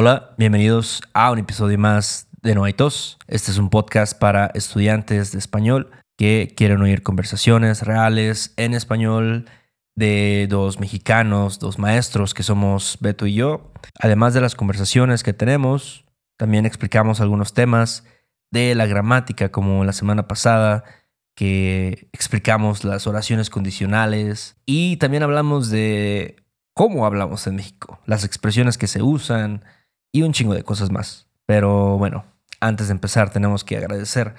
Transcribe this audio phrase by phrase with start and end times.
[0.00, 3.18] Hola, bienvenidos a un episodio más de No hay tos.
[3.26, 9.50] Este es un podcast para estudiantes de español que quieren oír conversaciones reales en español
[9.96, 13.72] de dos mexicanos, dos maestros que somos Beto y yo.
[13.98, 16.04] Además de las conversaciones que tenemos,
[16.36, 18.04] también explicamos algunos temas
[18.52, 20.84] de la gramática, como la semana pasada
[21.34, 26.36] que explicamos las oraciones condicionales y también hablamos de
[26.72, 29.64] cómo hablamos en México, las expresiones que se usan
[30.12, 31.26] y un chingo de cosas más.
[31.46, 32.24] Pero bueno,
[32.60, 34.34] antes de empezar tenemos que agradecer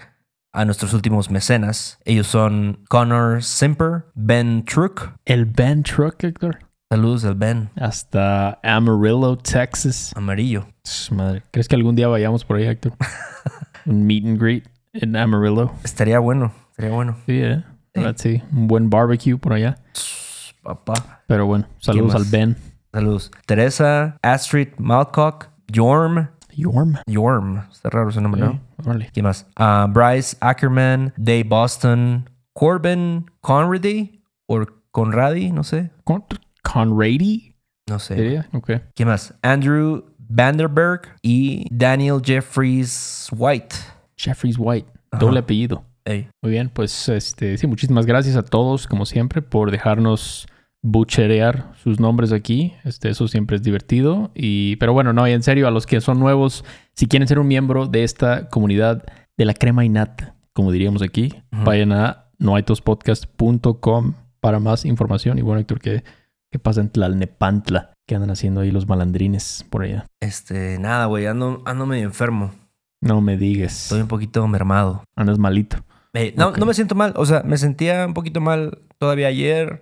[0.52, 1.99] a nuestros últimos mecenas.
[2.05, 5.13] Ellos son Connor Simper, Ben Truck.
[5.26, 6.59] El Ben Truck, Héctor.
[6.91, 7.70] Saludos del Ben.
[7.76, 10.12] Hasta Amarillo, Texas.
[10.16, 10.67] Amarillo.
[11.12, 11.43] Madre.
[11.52, 12.93] ¿Crees que algún día vayamos por ahí, Héctor?
[13.85, 15.71] un meet and greet en Amarillo.
[15.84, 16.51] Estaría bueno.
[16.76, 17.17] Sería bueno.
[17.26, 17.63] Sí, ¿eh?
[18.15, 18.41] Sí.
[18.51, 19.77] Un buen barbecue por allá.
[20.63, 21.23] Papá.
[21.27, 22.57] Pero bueno, saludos al Ben.
[22.91, 23.31] Saludos.
[23.45, 26.29] Teresa, Astrid Malcock, Yorm.
[26.51, 26.97] Yorm.
[27.05, 27.63] Yorm.
[27.71, 28.59] Está raro ese nombre, ¿no?
[28.77, 29.09] Órale.
[29.13, 29.48] ¿Quién más?
[29.59, 35.91] Uh, Bryce Ackerman, Dave Boston, Corbin Conrady o Conradi, no sé.
[36.03, 36.26] Con
[36.63, 37.55] Conrady.
[37.87, 38.15] No sé.
[38.15, 38.49] ¿Sería?
[38.53, 38.71] Ok.
[38.95, 39.34] ¿Quién más?
[39.41, 43.76] Andrew Vanderberg y Daniel Jeffries White.
[44.17, 44.89] Jeffries White.
[45.17, 45.83] Doble apellido.
[46.41, 50.48] Muy bien, pues este, sí, muchísimas gracias a todos, como siempre, por dejarnos
[50.82, 52.74] bucherear sus nombres aquí.
[52.84, 54.32] Este, eso siempre es divertido.
[54.35, 56.63] Y, pero bueno, no, y en serio, a los que son nuevos,
[56.94, 59.04] si quieren ser un miembro de esta comunidad
[59.38, 65.38] de la crema y nata, como diríamos aquí, vayan a noaitospodcast.com para más información.
[65.38, 66.03] Y bueno, Héctor, ¿qué,
[66.52, 67.91] qué pasa en Tlalnepantla?
[68.07, 70.06] ¿Qué andan haciendo ahí los malandrines por allá?
[70.19, 72.52] Este, nada, güey, ando, ando medio enfermo.
[73.02, 73.84] No me digas.
[73.84, 75.03] Estoy un poquito mermado.
[75.16, 75.78] Andas malito.
[76.13, 77.13] Eh, no, no me siento mal.
[77.16, 79.81] O sea, me sentía un poquito mal todavía ayer.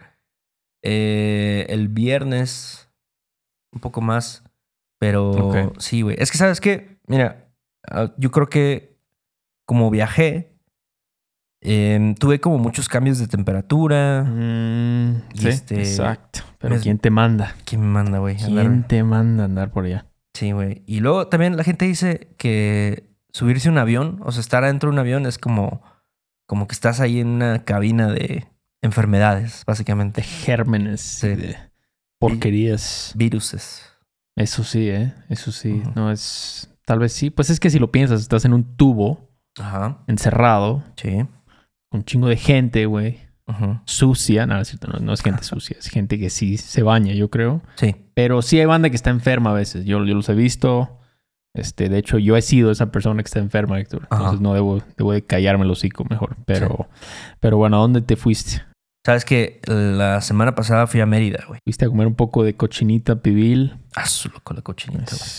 [0.83, 2.89] Eh, el viernes.
[3.73, 4.43] Un poco más.
[4.99, 6.15] Pero sí, güey.
[6.19, 6.97] Es que, ¿sabes qué?
[7.07, 7.49] Mira,
[7.89, 8.97] ah, yo creo que
[9.67, 10.57] como viajé,
[11.61, 14.23] em, tuve como muchos cambios de temperatura.
[14.23, 16.39] Mm, sí, este, exacto.
[16.57, 17.55] Pero ¿quién te manda?
[17.65, 18.37] ¿Quién me manda, güey?
[18.37, 20.07] ¿Quién te manda a andar por allá?
[20.33, 20.83] Sí, güey.
[20.87, 24.89] Y luego también la gente dice que subirse a un avión, o sea, estar adentro
[24.89, 25.83] de un avión es como
[26.47, 28.47] como que estás ahí en una cabina de
[28.81, 30.21] enfermedades, básicamente.
[30.21, 31.57] Gérmenes, de
[32.19, 33.13] porquerías.
[33.15, 33.83] Viruses.
[34.35, 35.13] Eso sí, ¿eh?
[35.29, 35.81] Eso sí.
[35.95, 36.69] No es.
[36.85, 37.29] Tal vez sí.
[37.29, 39.29] Pues es que si lo piensas, estás en un tubo.
[39.59, 40.03] Ajá.
[40.07, 40.83] Encerrado.
[40.95, 41.25] Sí.
[41.91, 43.19] Un chingo de gente, güey.
[43.85, 44.45] Sucia.
[44.45, 45.77] No, no, no, es gente sucia.
[45.79, 47.61] Es gente que sí se baña, yo creo.
[47.75, 47.95] Sí.
[48.13, 49.85] Pero sí hay banda que está enferma a veces.
[49.85, 50.99] Yo, yo los he visto.
[51.57, 54.07] Este, de hecho, yo he sido esa persona que está enferma, Héctor.
[54.11, 56.37] Entonces no debo, debo de callarme el hocico mejor.
[56.45, 56.87] Pero,
[57.39, 58.63] pero bueno, ¿a dónde te fuiste?
[59.05, 61.61] Sabes que la semana pasada fui a Mérida, güey.
[61.63, 63.77] Fuiste a comer un poco de cochinita pibil.
[63.95, 64.03] Ah,
[64.43, 65.29] con la cochinita, güey.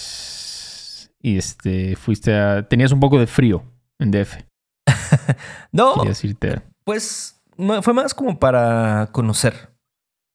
[1.21, 2.67] Y este, fuiste a.
[2.67, 3.63] Tenías un poco de frío
[3.99, 4.39] en DF.
[5.73, 5.95] no.
[5.95, 6.63] Quería decirte.
[6.85, 7.43] Pues
[7.83, 9.75] fue más como para conocer.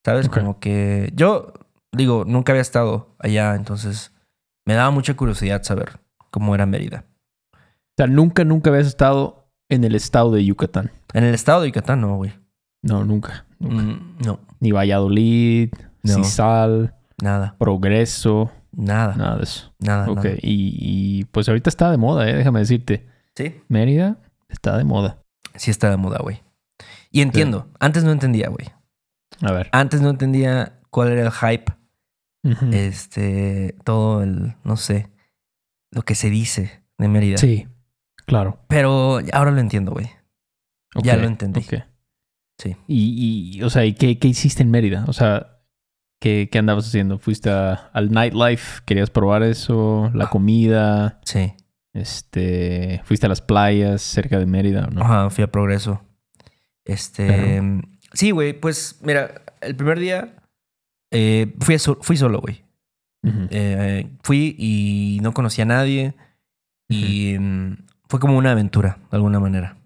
[0.06, 0.30] ¿Sabes?
[0.30, 1.54] Como que yo,
[1.92, 4.13] digo, nunca había estado allá, entonces
[4.66, 6.00] me daba mucha curiosidad saber
[6.32, 7.06] cómo era Mérida.
[7.54, 10.92] O sea, nunca, nunca habías estado en el estado de Yucatán.
[11.14, 12.34] En el estado de Yucatán, no, güey.
[12.82, 13.46] No, nunca.
[13.60, 14.40] Mm, no.
[14.60, 16.16] Ni Valladolid, no.
[16.16, 16.96] Cisal.
[17.22, 17.56] Nada.
[17.58, 18.52] Progreso.
[18.72, 19.16] Nada.
[19.16, 19.74] Nada de eso.
[19.80, 20.10] Nada.
[20.10, 20.26] Ok.
[20.42, 22.36] Y, pues ahorita está de moda, ¿eh?
[22.36, 23.08] Déjame decirte.
[23.36, 23.62] Sí.
[23.68, 24.18] Mérida
[24.50, 25.20] está de moda.
[25.56, 26.42] Sí está de moda, güey.
[27.12, 27.68] Y entiendo.
[27.80, 28.72] Antes no entendía, güey.
[29.42, 29.70] A ver.
[29.72, 31.74] Antes no entendía cuál era el hype
[32.44, 35.10] este, todo el, no sé,
[35.92, 37.38] lo que se dice de Mérida.
[37.38, 37.68] Sí,
[38.26, 38.60] claro.
[38.68, 40.10] Pero ahora lo entiendo, güey.
[41.02, 41.62] ya lo entendí.
[41.62, 42.76] Sí.
[42.88, 45.06] Y, y, o sea, ¿y qué, qué, hiciste en Mérida?
[45.08, 45.62] O sea,
[46.20, 47.18] ¿qué, qué andabas haciendo?
[47.18, 48.82] ¿Fuiste al nightlife?
[48.86, 50.12] ¿Querías probar eso?
[50.14, 50.30] ¿La ah.
[50.30, 51.20] comida?
[51.24, 51.54] Sí.
[51.94, 55.02] Este, ¿fuiste a las playas cerca de Mérida o no?
[55.02, 56.02] Ajá, fui a Progreso.
[56.86, 57.62] Este,
[58.14, 60.43] sí, güey, pues mira, el primer día
[61.14, 62.64] eh, fui, fui solo, güey.
[63.52, 66.16] Eh, fui y no conocía a nadie.
[66.90, 67.78] Y mm,
[68.10, 69.78] fue como una aventura, de alguna manera.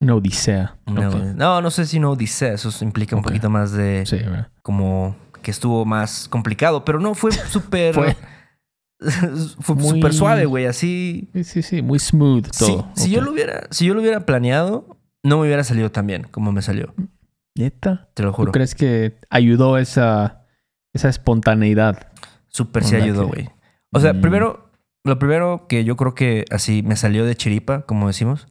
[0.00, 0.76] Una odisea.
[0.86, 2.54] No, no sé si una odisea.
[2.54, 4.04] Eso implica un poquito más de...
[4.06, 4.18] Sí,
[4.62, 6.84] Como que estuvo más complicado.
[6.84, 7.94] Pero no, fue súper...
[7.94, 8.16] fue...
[9.60, 10.66] fue súper suave, güey.
[10.66, 11.28] Así...
[11.34, 11.82] Sí, sí, sí.
[11.82, 12.88] Muy smooth todo.
[12.94, 16.26] si, yo lo hubiera, si yo lo hubiera planeado, no me hubiera salido tan bien
[16.30, 16.94] como me salió.
[17.54, 18.08] ¿Neta?
[18.14, 18.46] Te lo juro.
[18.46, 20.41] ¿Tú crees que ayudó esa
[20.92, 22.08] esa espontaneidad.
[22.48, 23.48] Súper sí ayudó, güey.
[23.92, 24.20] O sea, mm.
[24.20, 24.70] primero,
[25.04, 28.48] lo primero que yo creo que así me salió de chiripa, como decimos,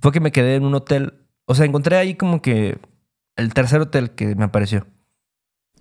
[0.00, 1.14] fue que me quedé en un hotel.
[1.46, 2.78] O sea, encontré ahí como que
[3.36, 4.86] el tercer hotel que me apareció.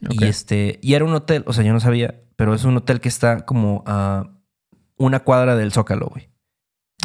[0.10, 3.00] Y este, y era un hotel, o sea, yo no sabía, pero es un hotel
[3.00, 4.30] que está como a
[4.98, 6.30] una cuadra del Zócalo, güey.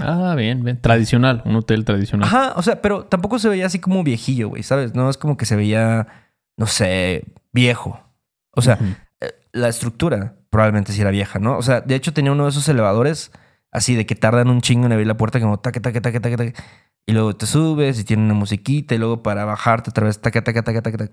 [0.01, 0.81] Ah, bien, bien.
[0.81, 2.27] Tradicional, un hotel tradicional.
[2.27, 4.95] Ajá, o sea, pero tampoco se veía así como viejillo, güey, ¿sabes?
[4.95, 6.07] No es como que se veía,
[6.57, 8.01] no sé, viejo.
[8.55, 8.79] O sea,
[9.21, 11.57] eh, la estructura probablemente sí era vieja, ¿no?
[11.57, 13.33] O sea, de hecho tenía uno de esos elevadores
[13.71, 16.37] así de que tardan un chingo en abrir la puerta como taque, taque, taque, taque,
[16.37, 16.55] taque.
[17.07, 20.43] Y luego te subes y tiene una musiquita y luego para bajarte otra vez taque,
[20.43, 21.13] taque, taque, taque, taque.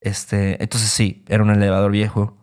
[0.00, 2.36] Este, entonces sí, era un elevador viejo.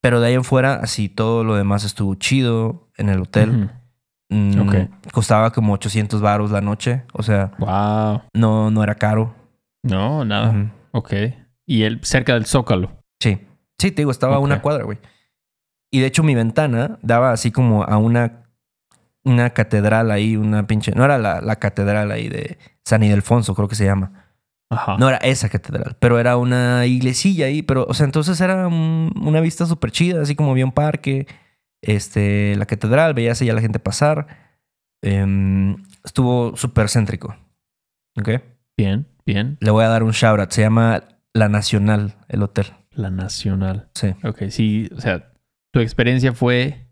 [0.00, 3.70] Pero de ahí en fuera, así todo lo demás estuvo chido en el hotel.
[4.28, 4.68] Mm,
[5.12, 7.02] costaba como 800 baros la noche.
[7.12, 8.22] O sea, wow.
[8.34, 9.34] no, no era caro.
[9.82, 10.72] No, nada.
[10.92, 11.12] Ok.
[11.66, 13.02] Y él cerca del Zócalo.
[13.20, 13.40] Sí.
[13.78, 14.98] Sí, te digo, estaba a una cuadra, güey.
[15.90, 18.44] Y de hecho mi ventana daba así como a una,
[19.24, 20.92] una catedral ahí, una pinche...
[20.92, 24.26] No era la, la catedral ahí de San Ildefonso, creo que se llama.
[24.68, 24.96] Ajá.
[24.98, 27.62] No era esa catedral, pero era una iglesilla ahí.
[27.62, 31.26] Pero, o sea, entonces era una vista súper chida, así como había un parque,
[31.82, 34.26] este, la catedral, veías ya la gente pasar.
[35.02, 37.36] Em, estuvo súper céntrico.
[38.18, 38.30] ¿Ok?
[38.76, 39.56] Bien, bien.
[39.60, 40.50] Le voy a dar un shout out.
[40.50, 42.66] Se llama La Nacional, el hotel.
[42.96, 43.88] La Nacional.
[43.94, 44.14] Sí.
[44.24, 45.32] Ok, sí, o sea,
[45.72, 46.88] tu experiencia fue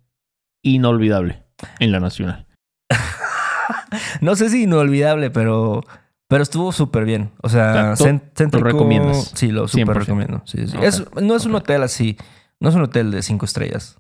[0.63, 1.45] inolvidable
[1.81, 2.47] en La Nacional.
[4.21, 5.83] no sé si inolvidable, pero
[6.29, 7.33] pero estuvo súper bien.
[7.43, 9.33] O sea, ¿Lo recomiendas?
[9.35, 10.43] Sí, lo súper recomiendo.
[10.47, 10.77] Sí, sí.
[11.23, 12.17] no es un hotel así.
[12.61, 13.99] No es un hotel de cinco estrellas.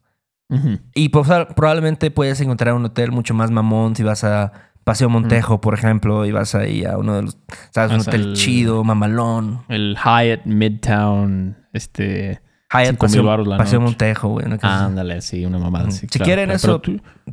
[0.94, 4.52] Y pues, probablemente puedes encontrar un hotel mucho más mamón si vas a
[4.84, 7.38] Paseo Montejo, por ejemplo, y vas ahí a uno de los...
[7.70, 7.92] ¿Sabes?
[7.92, 9.62] un hotel chido, mamalón.
[9.68, 12.40] El Hyatt Midtown, este...
[12.70, 14.46] Hyatt Paseo, Paseo Montejo, güey.
[14.62, 15.90] ándale, sí, una mamada.
[15.90, 16.82] si quieren eso,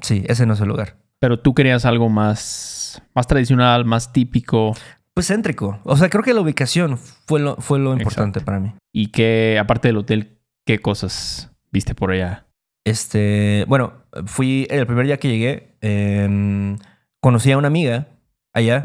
[0.01, 0.97] sí, ese no es el lugar.
[1.19, 4.75] Pero tú querías algo más, más tradicional, más típico.
[5.13, 5.79] Pues céntrico.
[5.83, 8.73] O sea, creo que la ubicación fue lo, fue lo importante para mí.
[8.91, 12.47] Y que, aparte del hotel, ¿qué cosas viste por allá?
[12.83, 13.93] Este, bueno,
[14.25, 16.77] fui el primer día que llegué, em,
[17.19, 18.07] conocí a una amiga
[18.53, 18.83] allá.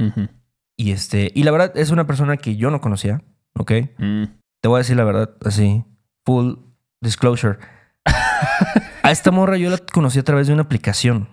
[0.76, 3.22] Y este, y la verdad es una persona que yo no conocía,
[3.54, 3.72] ¿ok?
[3.98, 4.24] Mm.
[4.60, 5.84] Te voy a decir la verdad, así,
[6.24, 6.54] full
[7.00, 7.58] disclosure.
[9.02, 11.28] a esta morra yo la conocí a través de una aplicación.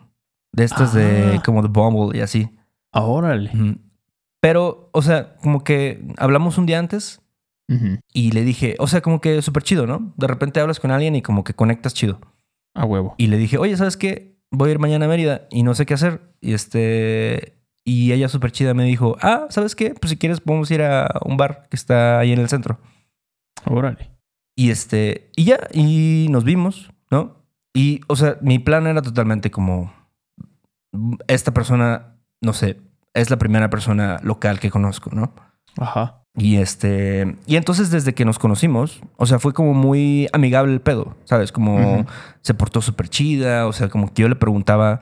[0.51, 1.41] De estas de ah.
[1.43, 2.49] como de Bumble y así.
[2.91, 3.51] Órale.
[4.39, 7.21] Pero, o sea, como que hablamos un día antes
[8.11, 10.13] y le dije, o sea, como que súper chido, ¿no?
[10.15, 12.19] De repente hablas con alguien y como que conectas chido.
[12.75, 13.15] A huevo.
[13.17, 14.37] Y le dije, oye, ¿sabes qué?
[14.51, 16.21] Voy a ir mañana a Mérida y no sé qué hacer.
[16.39, 17.57] Y este.
[17.85, 19.95] Y ella súper chida me dijo, ah, ¿sabes qué?
[19.95, 22.79] Pues si quieres podemos ir a un bar que está ahí en el centro.
[23.65, 24.11] Órale.
[24.55, 25.31] Y este.
[25.35, 27.43] Y ya, y nos vimos, ¿no?
[27.73, 29.91] Y, o sea, mi plan era totalmente como
[31.27, 32.79] esta persona, no sé,
[33.13, 35.33] es la primera persona local que conozco, ¿no?
[35.77, 36.23] Ajá.
[36.35, 40.81] Y este, y entonces desde que nos conocimos, o sea, fue como muy amigable el
[40.81, 41.51] pedo, ¿sabes?
[41.51, 42.05] Como
[42.41, 44.99] se portó súper chida, o sea, como que yo le preguntaba,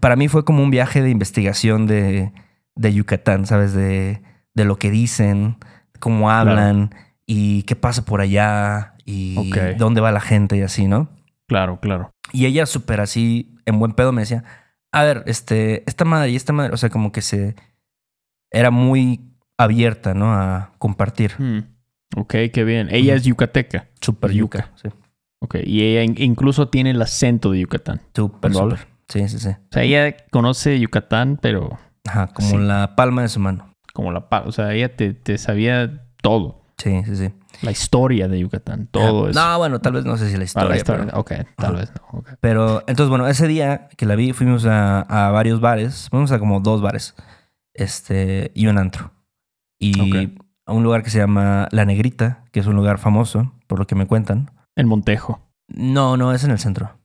[0.00, 2.32] para mí fue como un viaje de investigación de,
[2.74, 3.74] de Yucatán, ¿sabes?
[3.74, 4.22] De,
[4.54, 5.58] de lo que dicen,
[5.98, 6.94] cómo hablan
[7.32, 11.10] y qué pasa por allá y dónde va la gente y así, ¿no?
[11.46, 12.10] Claro, claro.
[12.32, 14.42] Y ella súper así, en buen pedo, me decía,
[14.90, 17.54] a ver, este, esta madre y esta madre, o sea, como que se...
[18.50, 19.20] Era muy
[19.56, 20.32] abierta, ¿no?
[20.32, 21.34] A compartir.
[21.38, 21.60] Hmm.
[22.16, 22.88] Ok, qué bien.
[22.90, 23.86] Ella es yucateca.
[24.00, 24.88] Super yuca, sí.
[25.38, 28.00] Ok, y ella incluso tiene el acento de Yucatán.
[28.12, 28.88] Súper, súper.
[29.06, 29.50] Sí, sí, sí.
[29.50, 31.78] O sea, ella conoce Yucatán, pero...
[32.08, 33.72] Ajá, como la palma de su mano.
[33.92, 36.59] Como la palma, o sea, ella te, te sabía todo.
[36.80, 37.30] Sí, sí, sí.
[37.60, 39.38] La historia de Yucatán, todo eso.
[39.38, 40.70] No, bueno, tal vez no sé si la historia.
[40.70, 41.08] la historia.
[41.12, 42.24] Ok, tal vez no.
[42.40, 46.08] Pero entonces, bueno, ese día que la vi, fuimos a, a, varios bares.
[46.10, 47.14] Fuimos a como dos bares.
[47.74, 49.12] Este, y un antro.
[49.78, 50.32] Y
[50.64, 53.86] a un lugar que se llama La Negrita, que es un lugar famoso, por lo
[53.86, 54.50] que me cuentan.
[54.74, 55.40] En Montejo.
[55.68, 56.98] No, no, es en el centro.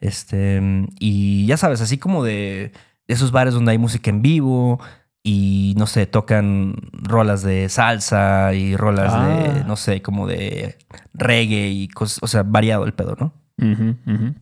[0.00, 0.60] Este,
[0.98, 2.72] y ya sabes, así como de
[3.06, 4.80] esos bares donde hay música en vivo,
[5.22, 9.64] y no sé, tocan rolas de salsa y rolas de, ah.
[9.66, 10.78] no sé, como de
[11.12, 13.34] reggae y cosas, o sea, variado el pedo, ¿no?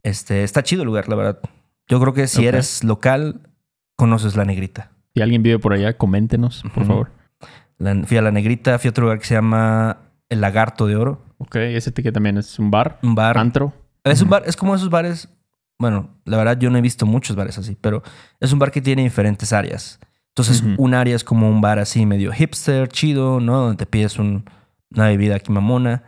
[0.05, 1.41] Este, está chido el lugar, la verdad.
[1.89, 3.41] Yo creo que si eres local,
[3.97, 4.93] conoces la negrita.
[5.15, 7.11] Si alguien vive por allá, coméntenos, por favor.
[8.07, 11.25] fui a la negrita, fui a otro lugar que se llama El Lagarto de Oro.
[11.39, 13.01] Ok, ese que también es un bar.
[13.03, 13.37] Un bar.
[13.39, 13.73] Antro.
[14.05, 15.29] Es un bar, es como esos bares.
[15.81, 18.03] Bueno, la verdad yo no he visto muchos bares así, pero
[18.41, 19.99] es un bar que tiene diferentes áreas.
[20.39, 23.59] Entonces, un área es como un bar así medio hipster, chido, ¿no?
[23.59, 24.45] Donde te pides una
[24.95, 26.05] bebida aquí mamona.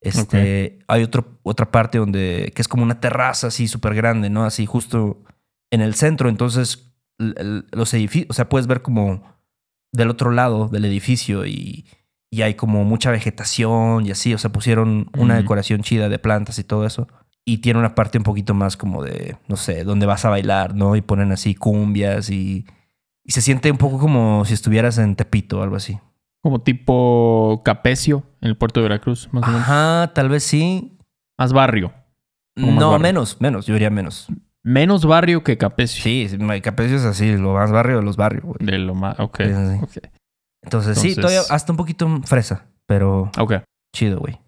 [0.00, 4.44] Este, hay otro, otra parte donde, que es como una terraza así súper grande, ¿no?
[4.44, 5.24] Así justo
[5.72, 6.28] en el centro.
[6.28, 9.24] Entonces, los edificios, o sea, puedes ver como
[9.90, 11.84] del otro lado del edificio y,
[12.30, 14.32] y hay como mucha vegetación y así.
[14.32, 17.08] O sea, pusieron una decoración chida de plantas y todo eso.
[17.44, 20.76] y tiene una parte un poquito más como de, no sé, donde vas a bailar,
[20.76, 20.94] ¿no?
[20.94, 22.64] Y ponen así cumbias y,
[23.24, 25.98] y se siente un poco como si estuvieras en Tepito o algo así.
[26.42, 29.60] Como tipo Capecio en el puerto de Veracruz, más o menos.
[29.62, 30.98] Ajá, tal vez sí.
[31.38, 31.92] Más barrio.
[32.56, 34.28] No, menos, menos, yo diría menos.
[34.64, 36.02] Menos barrio que Capecio.
[36.02, 36.28] Sí,
[36.62, 38.56] Capecio es así, lo más barrio de los barrios, güey.
[38.60, 39.40] De lo más, ok.
[40.62, 43.54] Entonces, sí, todavía hasta un poquito fresa, pero Ok.
[43.94, 44.38] chido, güey.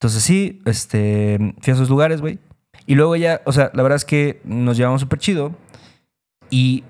[0.00, 2.38] Entonces sí, este, fui a esos lugares, güey.
[2.86, 5.52] Y luego ya, o sea, la verdad es que nos llevamos súper chido.
[6.50, 6.84] Y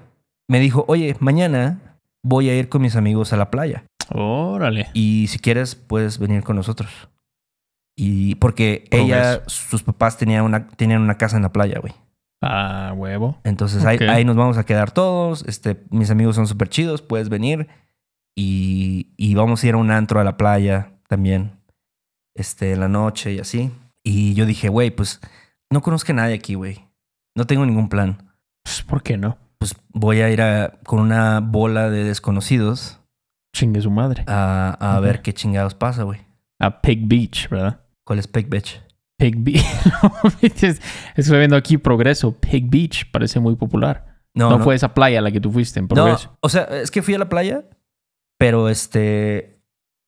[0.48, 3.84] me dijo, oye, mañana voy a ir con mis amigos a la playa.
[4.10, 4.88] Órale.
[4.94, 7.08] Y si quieres, puedes venir con nosotros.
[7.96, 11.92] Y porque ella, sus papás tenían una, tenían una casa en la playa, güey.
[12.40, 13.40] Ah, huevo.
[13.42, 15.44] Entonces ahí, ahí, nos vamos a quedar todos.
[15.46, 17.66] Este, mis amigos son súper chidos, puedes venir.
[18.36, 21.58] Y, y, vamos a ir a un antro a la playa también.
[22.36, 23.72] Este, en la noche y así.
[24.04, 25.20] Y yo dije, güey, pues
[25.70, 26.86] no conozco a nadie aquí, güey.
[27.34, 28.32] No tengo ningún plan.
[28.62, 29.38] Pues, ¿por qué no?
[29.58, 33.00] Pues voy a ir a, con una bola de desconocidos.
[33.54, 34.24] Chingue su madre.
[34.26, 36.20] A, a ver qué chingados pasa, güey.
[36.60, 37.80] A Pig Beach, ¿verdad?
[38.04, 38.80] ¿Cuál es Pig Beach?
[39.18, 39.64] Pig Beach.
[41.16, 42.32] Estoy viendo aquí Progreso.
[42.32, 44.22] Pig Beach parece muy popular.
[44.34, 46.28] No, no, fue esa playa a la que tú fuiste en Progreso.
[46.28, 47.64] No, o sea, es que fui a la playa,
[48.38, 49.60] pero este.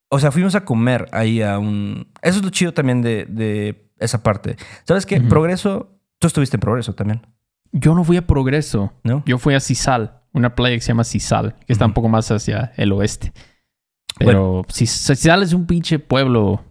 [0.09, 2.13] O sea, fuimos a comer ahí a un.
[2.23, 4.57] Eso es lo chido también de, de esa parte.
[4.85, 5.21] ¿Sabes qué?
[5.21, 5.99] Progreso.
[6.21, 7.27] Tú estuviste en Progreso también.
[7.73, 8.93] Yo no fui a Progreso.
[9.05, 9.23] ¿No?
[9.27, 12.31] Yo fui a Cisal, una playa que se llama Cisal, que está un poco más
[12.31, 13.33] hacia el oeste.
[14.19, 16.65] Pero Cisal es un pinche pueblo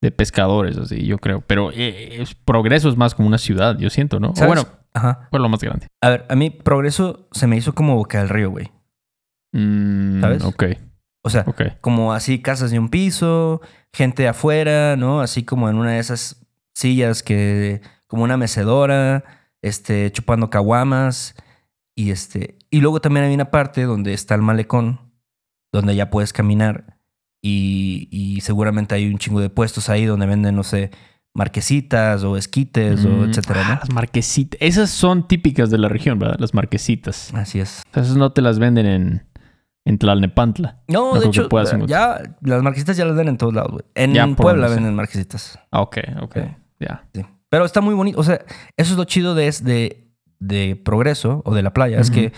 [0.00, 1.42] de pescadores, así, yo creo.
[1.46, 4.30] Pero eh, Progreso es más como una ciudad, yo siento, ¿no?
[4.30, 5.28] O bueno, Ajá.
[5.32, 5.88] lo más grande.
[6.00, 8.70] A ver, a mí Progreso se me hizo como Boca del Río, güey.
[9.52, 10.44] Mm, ¿Sabes?
[10.44, 10.64] Ok.
[11.22, 11.46] O sea,
[11.80, 13.62] como así casas de un piso,
[13.94, 15.22] gente afuera, ¿no?
[15.22, 19.24] Así como en una de esas sillas que, como una mecedora,
[19.64, 21.34] este, chupando caguamas.
[21.96, 25.12] Y este, y luego también hay una parte donde está el malecón,
[25.72, 26.94] donde ya puedes caminar
[27.46, 30.90] y, seguramente hay un chingo de puestos ahí donde venden, no sé,
[31.34, 33.74] marquesitas o esquites o mm, etcétera, ¿no?
[33.74, 34.58] las marquesitas.
[34.62, 36.36] Esas son típicas de la región, ¿verdad?
[36.38, 37.34] Las marquesitas.
[37.34, 37.82] Así es.
[37.92, 39.26] Esas no te las venden en,
[39.84, 40.82] en Tlalnepantla.
[40.88, 41.48] No, de hecho,
[41.86, 43.84] ya las marquesitas ya las venden en todos lados, güey.
[43.94, 45.58] En Puebla venden marquesitas.
[45.70, 46.36] Ah, ok, ok.
[46.80, 47.06] Ya.
[47.12, 47.26] Sí.
[47.54, 48.18] Pero está muy bonito.
[48.18, 48.44] O sea,
[48.76, 52.00] eso es lo chido de, de, de Progreso o de la playa.
[52.00, 52.32] Es que,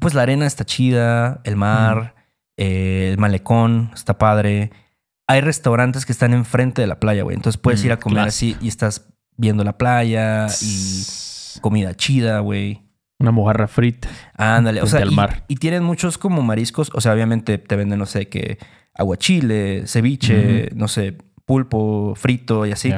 [0.00, 2.14] pues, la arena está chida, el mar
[2.58, 4.70] eh, el malecón, está padre.
[5.26, 7.34] Hay restaurantes que están enfrente de la playa, güey.
[7.34, 11.04] Entonces puedes ir a comer así y estás viendo la playa y
[11.62, 12.82] comida chida, güey.
[13.18, 14.10] Una mojarra frita.
[14.34, 15.46] Ándale, o sea, y, mar.
[15.48, 16.90] y, tienen muchos como mariscos.
[16.92, 18.58] O sea, obviamente te venden, no sé, que
[18.92, 22.92] aguachile, ceviche, no sé, pulpo frito y así.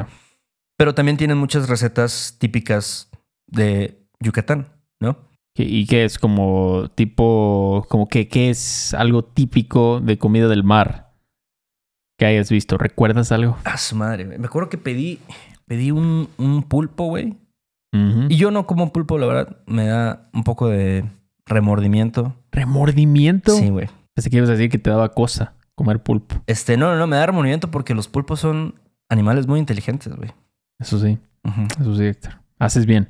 [0.82, 3.08] Pero también tienen muchas recetas típicas
[3.46, 4.66] de Yucatán,
[4.98, 5.16] ¿no?
[5.56, 11.12] ¿Y qué es como tipo, como que qué es algo típico de comida del mar
[12.18, 12.78] que hayas visto?
[12.78, 13.56] ¿Recuerdas algo?
[13.62, 15.20] A su madre, me acuerdo que pedí,
[15.68, 17.36] pedí un, un pulpo, güey.
[18.28, 21.04] Y yo no como pulpo, la verdad, me da un poco de
[21.46, 22.34] remordimiento.
[22.50, 23.54] ¿Remordimiento?
[23.54, 23.88] Sí, güey.
[24.14, 26.42] Pensé que ibas a decir que te daba cosa comer pulpo.
[26.48, 30.32] Este, no, no, no, me da remordimiento porque los pulpos son animales muy inteligentes, güey.
[30.82, 31.18] Eso sí.
[31.80, 32.34] Eso sí, Héctor.
[32.58, 33.08] Haces bien.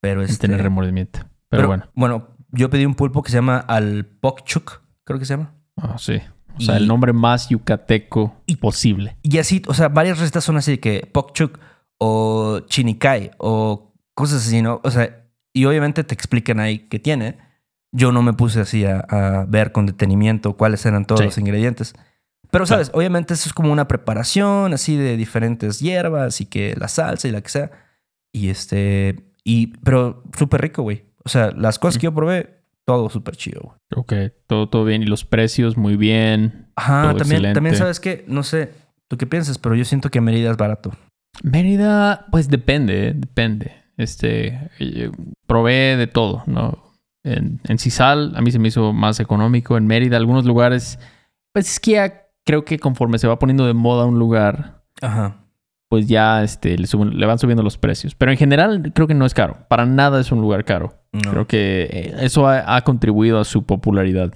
[0.00, 1.20] Pero es tener este remordimiento.
[1.48, 1.84] Pero, bueno.
[1.94, 5.54] Bueno, yo pedí un pulpo que se llama Alpokchuk, creo que se llama.
[5.76, 6.20] Ah, sí.
[6.58, 9.16] O sea, el nombre más yucateco posible.
[9.22, 11.58] Y así, o sea, varias recetas son así que Pokchuk
[11.98, 14.80] o Chinikai o cosas así, ¿no?
[14.82, 17.38] O sea, y obviamente te explican ahí qué tiene.
[17.92, 21.94] Yo no me puse así a, ver con detenimiento cuáles eran todos los ingredientes.
[22.56, 22.90] Pero, ¿sabes?
[22.94, 27.30] Obviamente eso es como una preparación así de diferentes hierbas y que la salsa y
[27.30, 27.70] la que sea.
[28.32, 29.30] Y este...
[29.44, 31.04] Y, pero súper rico, güey.
[31.22, 33.76] O sea, las cosas que yo probé, todo súper chido, güey.
[33.94, 35.02] Ok, todo, todo bien.
[35.02, 36.68] Y los precios, muy bien.
[36.76, 38.72] Ajá, también, también sabes que, no sé,
[39.06, 40.92] tú qué piensas, pero yo siento que Mérida es barato.
[41.42, 43.72] Mérida, pues depende, depende.
[43.98, 45.10] Este, eh,
[45.46, 46.94] probé de todo, ¿no?
[47.22, 49.76] En, en Cisal a mí se me hizo más económico.
[49.76, 50.98] En Mérida, algunos lugares,
[51.52, 55.42] pues es que ya creo que conforme se va poniendo de moda un lugar, Ajá
[55.88, 58.14] pues ya este, le, le, van subiendo los precios.
[58.14, 59.66] Pero en general creo que no es caro.
[59.68, 60.94] Para nada es un lugar caro.
[61.30, 64.34] Creo que eh, eso ha, contribuido a su popularidad.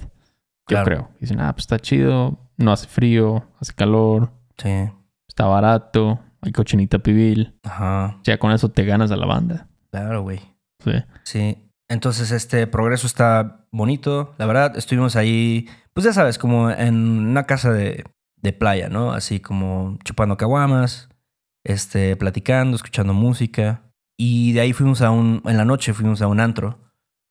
[0.68, 1.10] Yo creo.
[1.20, 4.30] Dicen, ah, pues está chido, no hace frío, hace calor.
[4.56, 4.88] Sí.
[5.28, 7.58] Está barato, hay cochinita pibil.
[7.64, 8.18] Ajá.
[8.22, 9.68] Sea, con eso te ganas a la banda.
[9.90, 10.40] Claro, güey.
[10.78, 10.92] Sí.
[11.24, 11.69] Sí.
[11.90, 14.32] Entonces, este progreso está bonito.
[14.38, 18.04] La verdad, estuvimos ahí, pues ya sabes, como en una casa de,
[18.58, 19.12] playa, ¿no?
[19.12, 21.08] Así como chupando caguamas
[21.64, 23.92] este, platicando, escuchando música.
[24.16, 26.78] Y de ahí fuimos a un, en la noche fuimos a un antro,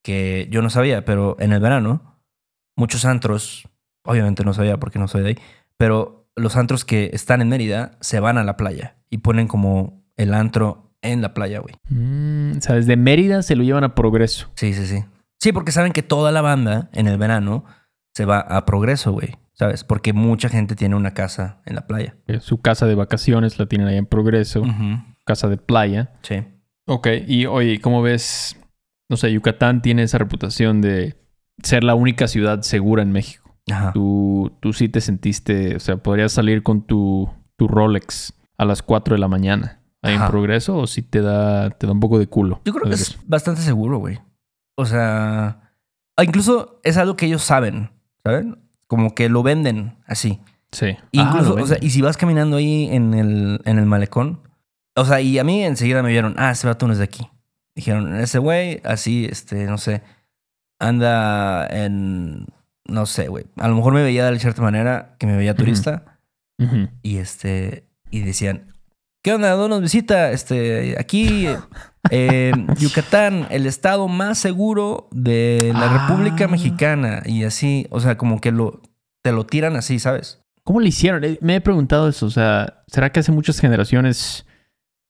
[0.03, 2.21] que yo no sabía, pero en el verano,
[2.75, 3.65] muchos antros,
[4.03, 5.37] obviamente no sabía porque no soy de ahí,
[5.77, 10.03] pero los antros que están en Mérida se van a la playa y ponen como
[10.17, 11.75] el antro en la playa, güey.
[11.89, 14.49] Mm, o sea, desde Mérida se lo llevan a Progreso.
[14.55, 15.03] Sí, sí, sí.
[15.39, 17.65] Sí, porque saben que toda la banda en el verano
[18.13, 19.37] se va a Progreso, güey.
[19.53, 19.83] ¿Sabes?
[19.83, 22.15] Porque mucha gente tiene una casa en la playa.
[22.27, 24.63] Eh, Su casa de vacaciones la tienen ahí en Progreso.
[25.25, 26.13] Casa de playa.
[26.21, 26.45] Sí.
[26.85, 28.57] Ok, y oye, ¿cómo ves?
[29.09, 31.17] No sé, Yucatán tiene esa reputación de
[31.61, 33.53] ser la única ciudad segura en México.
[33.69, 33.91] Ajá.
[33.91, 38.81] Tú, tú sí te sentiste, o sea, podrías salir con tu, tu Rolex a las
[38.81, 40.29] 4 de la mañana en Ajá.
[40.29, 42.61] Progreso o si te da, te da un poco de culo.
[42.65, 44.19] Yo creo que es bastante seguro, güey.
[44.75, 45.73] O sea,
[46.15, 47.91] ah, incluso es algo que ellos saben,
[48.23, 48.59] ¿saben?
[48.87, 50.39] Como que lo venden así.
[50.71, 50.95] Sí.
[51.11, 54.41] Incluso, Ah, lo o sea, y si vas caminando ahí en el, en el malecón,
[54.95, 57.27] o sea, y a mí enseguida me vieron, ah, ese vato no es de aquí.
[57.75, 60.01] Dijeron, ese güey, así, este, no sé,
[60.79, 62.47] anda en,
[62.85, 63.45] no sé, güey.
[63.57, 66.19] A lo mejor me veía de cierta manera, que me veía turista,
[67.01, 68.73] y este, y decían,
[69.21, 69.51] ¿qué onda?
[69.51, 70.31] ¿Dónde nos visita?
[70.31, 71.47] Este, aquí,
[72.11, 76.07] eh, Yucatán, el estado más seguro de la Ah.
[76.07, 77.21] República Mexicana.
[77.25, 78.81] Y así, o sea, como que lo,
[79.21, 80.41] te lo tiran así, ¿sabes?
[80.63, 81.23] ¿Cómo le hicieron?
[81.23, 82.25] Eh, Me he preguntado eso.
[82.25, 84.45] O sea, ¿será que hace muchas generaciones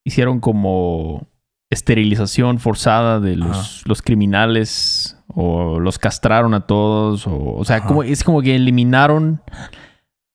[0.06, 1.28] hicieron como
[1.70, 5.16] esterilización forzada de los, los criminales?
[5.32, 7.28] ¿O los castraron a todos?
[7.28, 9.44] O, o sea, como, es como que eliminaron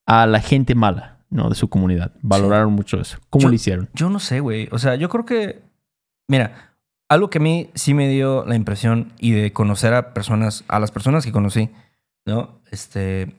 [0.07, 1.49] a la gente mala, ¿no?
[1.49, 2.13] De su comunidad.
[2.23, 3.19] Valoraron mucho eso.
[3.31, 3.89] ¿Cómo Yo- lo hicieron?
[3.95, 4.69] Yo no sé, güey.
[4.73, 5.63] O sea, yo creo que.
[6.29, 6.75] Mira,
[7.09, 10.79] algo que a mí sí me dio la impresión y de conocer a personas, a
[10.81, 11.71] las personas que conocí,
[12.27, 12.61] ¿no?
[12.71, 13.35] Este.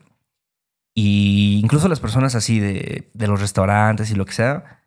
[0.94, 4.82] Y incluso las personas así de, de los restaurantes y lo que sea,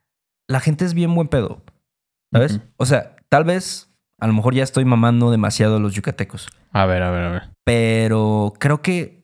[0.48, 1.62] la gente es bien buen pedo,
[2.34, 2.62] ¿sabes?
[2.78, 6.88] O sea, tal vez, a lo mejor ya estoy mamando demasiado a los yucatecos, A
[6.88, 7.44] ver, a ver, a ver.
[7.64, 9.22] pero creo que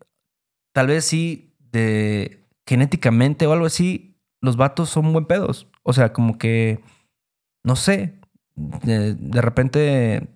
[0.75, 5.67] tal vez sí, de genéticamente o algo así, los vatos son buen pedos.
[5.83, 6.79] O sea, como que,
[7.63, 8.19] no sé,
[8.55, 10.27] de, de repente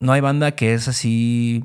[0.00, 1.64] no hay banda que es así,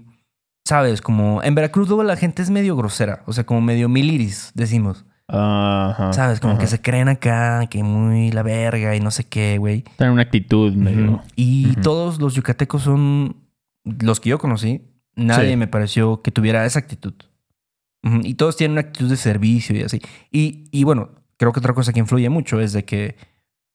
[0.66, 1.02] ¿sabes?
[1.02, 5.06] Como en Veracruz luego la gente es medio grosera, o sea, como medio miliris, decimos.
[5.28, 6.12] Ajá.
[6.12, 6.42] ¿Sabes?
[6.42, 9.84] Como que se creen acá, que muy la verga y no sé qué, güey.
[9.98, 11.22] Tienen una actitud medio...
[11.38, 13.38] Y todos los yucatecos son
[13.86, 14.82] los que yo conocí.
[15.16, 15.56] Nadie Sí.
[15.56, 17.14] me pareció que tuviera esa actitud.
[18.04, 20.02] Y todos tienen una actitud de servicio y así.
[20.32, 23.16] Y, y bueno, creo que otra cosa que influye mucho es de que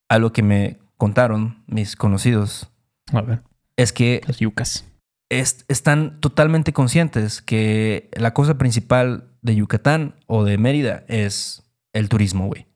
[0.08, 2.70] algo que me contaron mis conocidos
[3.12, 3.42] A ver,
[3.76, 4.84] es que las yucas.
[5.28, 11.62] es- están totalmente conscientes que la cosa principal de Yucatán o de Mérida es
[11.92, 12.66] el turismo, güey.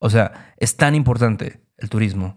[0.00, 2.36] O sea, es tan importante el turismo.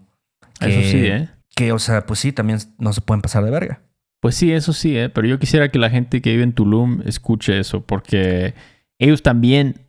[0.58, 1.28] que- Eso sí, ¿eh?
[1.54, 3.82] Que, o sea, pues sí, también no se pueden pasar de verga.
[4.20, 5.08] Pues sí, eso sí, ¿eh?
[5.08, 8.54] Pero yo quisiera que la gente que vive en Tulum escuche eso, porque
[9.00, 9.86] ellos también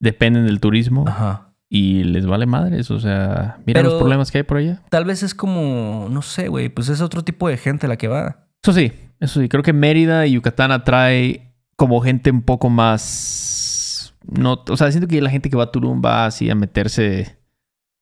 [0.00, 1.54] dependen del turismo Ajá.
[1.68, 2.90] y les vale madres.
[2.90, 4.82] O sea, mira Pero- los problemas que hay por allá.
[4.88, 8.08] Tal vez es como, no sé, güey, pues es otro tipo de gente la que
[8.08, 8.46] va.
[8.62, 9.48] Eso sí, eso sí.
[9.48, 14.14] Creo que Mérida y Yucatán atrae como gente un poco más...
[14.26, 17.36] No, o sea, siento que la gente que va a Tulum va así a meterse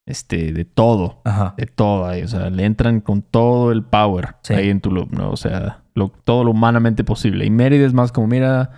[0.06, 1.20] este, de todo.
[1.24, 1.54] Ajá.
[1.56, 2.22] de todo ahí.
[2.22, 4.54] O sea, le entran con todo el power Sí.
[4.54, 5.30] ahí en Tulum, ¿no?
[5.30, 7.44] O sea, lo- todo lo humanamente posible.
[7.46, 8.70] Y Mérida es más como, mira,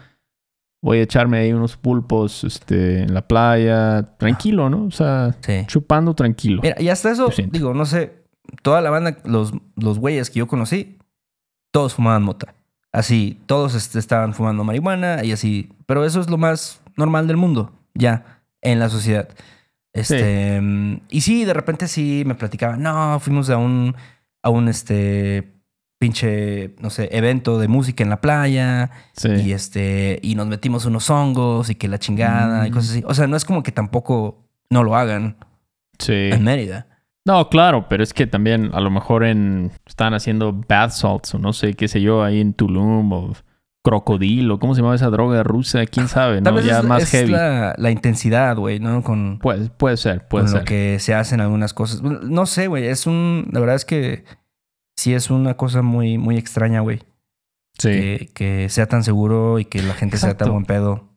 [0.82, 4.84] voy a echarme ahí unos pulpos este, en la playa, tranquilo, ¿no?
[4.84, 5.64] O sea, Sí.
[5.66, 6.60] chupando tranquilo.
[6.62, 8.24] Mira, y hasta eso, digo, no sé,
[8.62, 10.98] toda la banda, los, los güeyes que yo conocí,
[11.72, 12.54] todos fumaban mota.
[12.92, 15.72] Así, todos estaban fumando marihuana y así.
[15.86, 19.28] Pero eso es lo más normal del mundo, ya, en la sociedad.
[19.94, 23.94] Este, mm, Y sí, de repente sí me platicaban, no, fuimos a un,
[24.42, 25.52] a un, este,
[25.98, 29.28] pinche, no sé, evento de música en la playa Sí.
[29.30, 32.74] y este, y nos metimos unos hongos y que la chingada y Mm.
[32.74, 33.04] cosas así.
[33.06, 35.36] O sea, no es como que tampoco no lo hagan
[35.98, 36.12] sí.
[36.12, 36.88] en Mérida.
[37.24, 41.38] No, claro, pero es que también a lo mejor en están haciendo bath salts o
[41.38, 43.32] no sé, qué sé yo, ahí en Tulum o
[43.84, 45.84] crocodilo, ¿cómo se llama esa droga rusa?
[45.86, 46.40] ¿Quién sabe?
[46.40, 46.56] Tal ¿no?
[46.56, 47.32] vez Ya es, más es heavy.
[47.32, 49.02] la, la intensidad, güey, ¿no?
[49.02, 50.60] Con, Puede, puede ser, puede con ser.
[50.60, 52.02] lo que se hacen algunas cosas.
[52.02, 53.48] No sé, güey, es un...
[53.52, 54.24] La verdad es que
[54.96, 57.00] sí es una cosa muy, muy extraña, güey.
[57.78, 57.88] Sí.
[57.90, 61.12] Que, que sea tan seguro y que la gente sea tan buen pedo.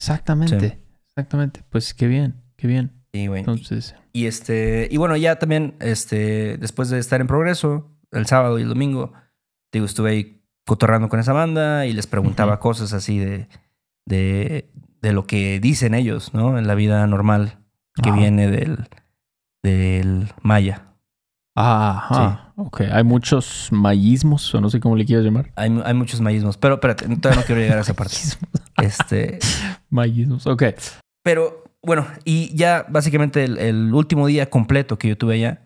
[0.00, 0.78] Exactamente.
[1.08, 1.62] Exactamente.
[1.68, 2.92] Pues qué bien, qué bien.
[3.12, 3.40] Sí, güey.
[3.40, 8.58] Entonces, Y este, y bueno, ya también, este, después de estar en progreso, el sábado
[8.58, 9.12] y el domingo,
[9.72, 10.37] digo, estuve ahí
[10.68, 13.48] cotorrando con esa banda y les preguntaba cosas así de,
[14.06, 16.58] de, de lo que dicen ellos, ¿no?
[16.58, 17.58] En la vida normal
[18.02, 18.86] que viene del,
[19.62, 20.84] del maya.
[21.56, 22.52] Ajá.
[22.56, 22.82] Ok.
[22.92, 25.50] Hay muchos mayismos, o no sé cómo le quieras llamar.
[25.56, 26.58] Hay, hay muchos mayismos.
[26.58, 28.16] Pero espérate, todavía no quiero llegar a esa parte.
[28.82, 29.38] este.
[29.88, 30.64] Mayismos, ok.
[31.24, 35.62] Pero bueno, y ya básicamente el, último día completo que yo tuve allá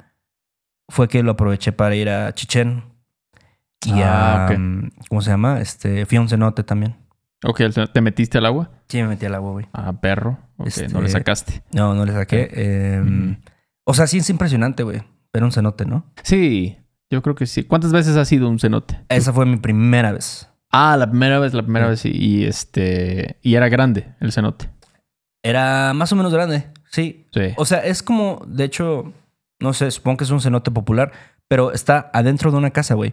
[0.89, 2.92] fue que lo aproveché para ir a Chichen.
[3.85, 4.53] Y ah, a.
[4.53, 5.61] Mm, ¿Cómo se llama?
[5.61, 6.07] Este.
[6.07, 6.97] Fui a un cenote también.
[7.45, 7.61] Ok,
[7.93, 8.71] ¿te metiste al agua?
[8.89, 9.67] Sí, me metí al agua, güey.
[9.73, 10.39] Ah, perro.
[10.59, 11.63] Ok, no le este, sacaste.
[11.73, 12.49] No, no le saqué.
[12.53, 13.37] Em,
[13.85, 15.03] o sea, sí es impresionante, güey.
[15.33, 16.07] Ver un cenote, ¿no?
[16.23, 16.77] Sí,
[17.11, 17.65] yo creo que sí.
[17.65, 19.01] ¿Cuántas veces has sido un cenote?
[19.09, 20.49] Esa fue mi primera vez.
[20.71, 23.39] Ah, la primera vez, la primera vez, Y este.
[23.43, 24.71] Y era grande el cenote.
[25.43, 27.27] Era más o menos grande, sí.
[27.33, 27.53] sí.
[27.57, 29.13] O sea, es como, de hecho,
[29.59, 31.11] no sé, supongo que es un cenote popular,
[31.49, 33.13] pero está adentro de una casa, güey.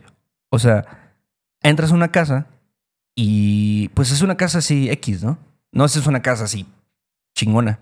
[0.49, 0.85] O sea,
[1.61, 2.47] entras a una casa
[3.15, 5.37] y pues es una casa así X, ¿no?
[5.71, 6.65] No es una casa así
[7.39, 7.79] chingona.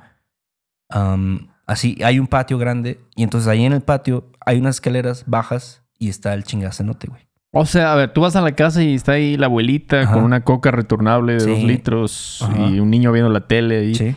[1.66, 5.84] así, hay un patio grande y entonces ahí en el patio hay unas escaleras bajas
[5.98, 7.28] y está el chingacenote, güey.
[7.52, 10.24] O sea, a ver, tú vas a la casa y está ahí la abuelita con
[10.24, 13.96] una coca retornable de dos litros y un niño viendo la tele ahí.
[13.96, 14.16] Sí.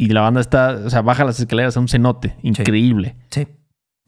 [0.00, 2.36] Y, la banda está, o sea, baja las escaleras a un cenote.
[2.42, 3.16] Increíble.
[3.30, 3.48] Sí.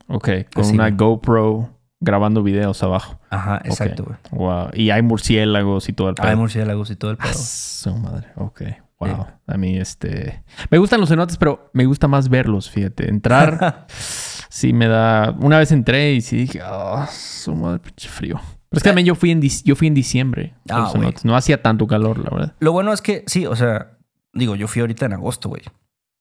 [0.07, 3.21] Ok, con una GoPro grabando videos abajo.
[3.31, 4.19] Ajá, exacto, güey.
[4.33, 4.71] Wow.
[4.73, 6.27] Y hay murciélagos y todo el pedo.
[6.27, 7.35] Hay murciélagos y todo el pedo.
[7.35, 8.29] su madre.
[8.37, 8.63] Ok.
[8.99, 9.27] Wow.
[9.47, 10.43] A mí, este.
[10.71, 13.09] Me gustan los cenotes, pero me gusta más verlos, fíjate.
[13.09, 13.87] Entrar.
[14.49, 15.35] sí me da.
[15.41, 18.41] Una vez entré y sí dije, ah, su madre, pinche frío.
[18.69, 20.55] Pero es que también yo fui en, yo fui en diciembre.
[20.69, 20.93] Ah,
[21.25, 22.55] no hacía tanto calor, la verdad.
[22.61, 23.99] Lo bueno es que, sí, o sea,
[24.33, 25.63] digo, yo fui ahorita en agosto, güey.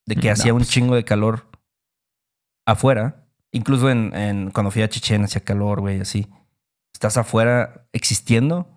[0.08, 0.70] De que mm, hacía un pues.
[0.70, 1.48] chingo de calor
[2.66, 3.28] afuera.
[3.52, 6.28] Incluso en, en, cuando fui a Chichen hacía calor, güey, así.
[6.94, 8.68] Estás afuera existiendo,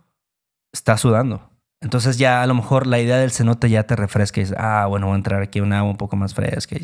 [0.72, 1.50] estás sudando.
[1.80, 4.86] Entonces ya a lo mejor la idea del cenote ya te refresca y dices, ah,
[4.88, 6.76] bueno, voy a entrar aquí a un agua un poco más fresca.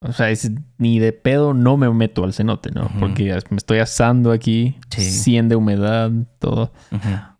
[0.00, 2.90] O sea, es, ni de pedo no me meto al cenote, ¿no?
[3.00, 5.40] Porque me estoy asando aquí, sí.
[5.40, 6.72] de humedad, todo.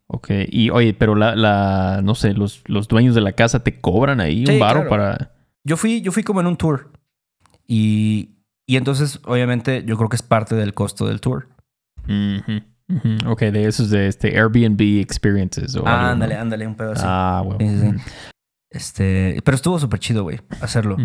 [0.06, 3.80] Ok, y oye, pero la, la no sé, los, los dueños de la casa te
[3.80, 5.32] cobran ahí un baro para...
[5.64, 6.92] Yo fui, yo fui como en un tour
[7.66, 8.31] y,
[8.66, 11.48] y entonces, obviamente, yo creo que es parte del costo del tour.
[13.26, 15.76] Ok, de esos de este Airbnb experiences.
[15.84, 17.02] ah, ándale, ándale, un pedo así.
[17.04, 18.00] Ah, bueno.
[18.70, 20.96] Este, pero estuvo súper chido, güey, hacerlo.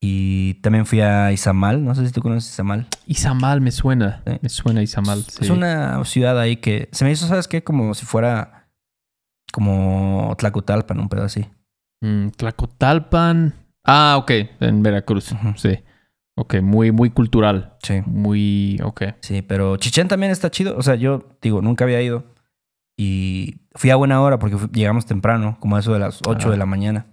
[0.00, 2.86] Y también fui a Izamal, no sé si tú conoces Izamal.
[3.06, 5.24] Izamal me suena, me suena Izamal.
[5.40, 7.64] Es una ciudad ahí que se me hizo, ¿sabes qué?
[7.64, 8.68] Como si fuera
[9.52, 11.46] como Tlacotalpan, un pedo así.
[12.02, 13.54] Mm, Tlacotalpan.
[13.84, 14.30] Ah, ok,
[14.60, 15.78] en Veracruz, sí.
[16.36, 17.76] Ok, muy, muy cultural.
[17.82, 18.02] Sí.
[18.06, 19.02] Muy, ok.
[19.20, 20.76] Sí, pero Chichén también está chido.
[20.76, 22.24] O sea, yo digo, nunca había ido.
[22.96, 26.56] Y fui a buena hora porque llegamos temprano, como a eso de las 8 de
[26.56, 27.06] la mañana.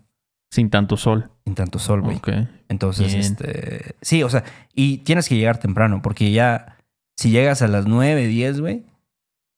[0.51, 1.31] Sin tanto sol.
[1.45, 2.17] Sin tanto sol, güey.
[2.17, 2.29] Ok.
[2.67, 3.95] Entonces, este.
[4.01, 6.77] Sí, o sea, y tienes que llegar temprano porque ya,
[7.15, 8.85] si llegas a las 9, 10, güey,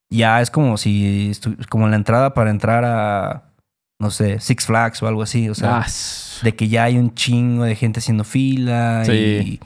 [0.10, 1.32] ya es como si,
[1.70, 3.53] como la entrada para entrar a,
[4.04, 5.50] no sé, Six Flags o algo así.
[5.50, 5.88] O sea, ah,
[6.44, 9.04] de que ya hay un chingo de gente haciendo fila.
[9.08, 9.60] Y,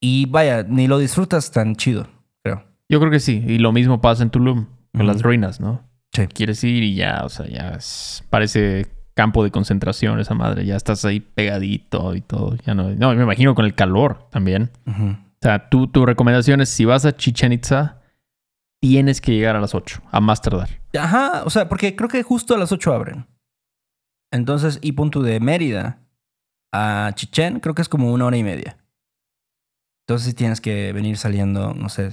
[0.00, 2.08] y vaya, ni lo disfrutas tan chido,
[2.42, 2.64] creo.
[2.88, 3.44] Yo creo que sí.
[3.46, 5.82] Y lo mismo pasa en Tulum, en las ruinas, ¿no?
[6.12, 6.26] Sí.
[6.28, 7.78] Quieres ir y ya, o sea, ya
[8.30, 10.64] parece campo de concentración esa madre.
[10.64, 12.56] Ya estás ahí pegadito y todo.
[12.64, 14.70] Ya no, no me imagino con el calor también.
[14.86, 18.00] O sea, tú, tu recomendación es si vas a Chichen Itza,
[18.80, 20.68] tienes que llegar a las 8, a más tardar.
[20.98, 23.26] Ajá, o sea, porque creo que justo a las 8 abren.
[24.32, 26.00] Entonces, y punto de Mérida
[26.72, 28.78] a Chichen, creo que es como una hora y media.
[30.06, 32.10] Entonces tienes que venir saliendo, no sé,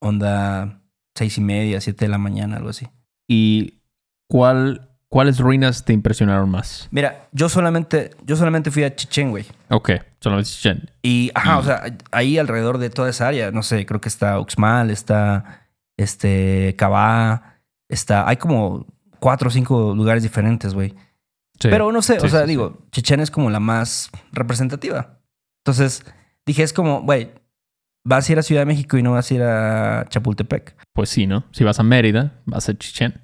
[0.00, 0.82] onda
[1.14, 2.88] seis y media, siete de la mañana, algo así.
[3.28, 3.82] ¿Y
[4.26, 6.88] cuál, cuáles ruinas te impresionaron más?
[6.90, 9.44] Mira, yo solamente, yo solamente fui a Chichen, güey.
[9.68, 10.90] Ok, solamente Chichen.
[11.02, 14.40] Y, ajá, o sea, ahí alrededor de toda esa área, no sé, creo que está
[14.40, 18.86] Uxmal, está este Cabá, está, hay como
[19.20, 20.94] cuatro o cinco lugares diferentes, güey.
[21.60, 25.20] Pero no sé, o sea, digo, Chichen es como la más representativa.
[25.64, 26.04] Entonces,
[26.44, 27.32] dije, es como, güey,
[28.04, 30.76] vas a ir a Ciudad de México y no vas a ir a Chapultepec.
[30.92, 31.44] Pues sí, ¿no?
[31.52, 33.20] Si vas a Mérida, vas a Chichen.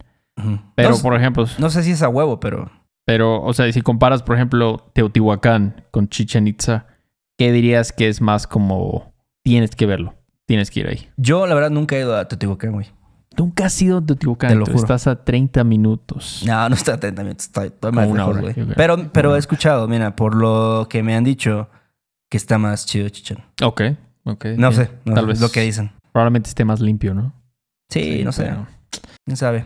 [0.74, 1.44] Pero, por ejemplo...
[1.58, 2.70] No sé si es a huevo, pero...
[3.04, 6.86] Pero, o sea, si comparas, por ejemplo, Teotihuacán con Chichen Itza,
[7.36, 9.12] ¿qué dirías que es más como...
[9.42, 10.14] Tienes que verlo,
[10.46, 11.08] tienes que ir ahí?
[11.16, 12.86] Yo, la verdad, nunca he ido a Teotihuacán, güey.
[13.40, 14.50] Nunca has ido de Teotihuacán.
[14.50, 14.78] Te lo juro.
[14.78, 16.42] Estás a 30 minutos.
[16.46, 17.46] No, no está a 30 minutos.
[17.46, 18.42] Estoy, una hora,
[18.76, 21.70] Pero, pero he escuchado, mira, por lo que me han dicho,
[22.28, 23.38] que está más chido Chichen.
[23.62, 23.80] Ok,
[24.24, 24.44] ok.
[24.58, 25.40] No sé, tal vez.
[25.40, 25.90] Lo que dicen.
[26.12, 27.32] Probablemente esté más limpio, ¿no?
[27.88, 28.52] Sí, no sé.
[29.24, 29.64] ¿Quién sabe?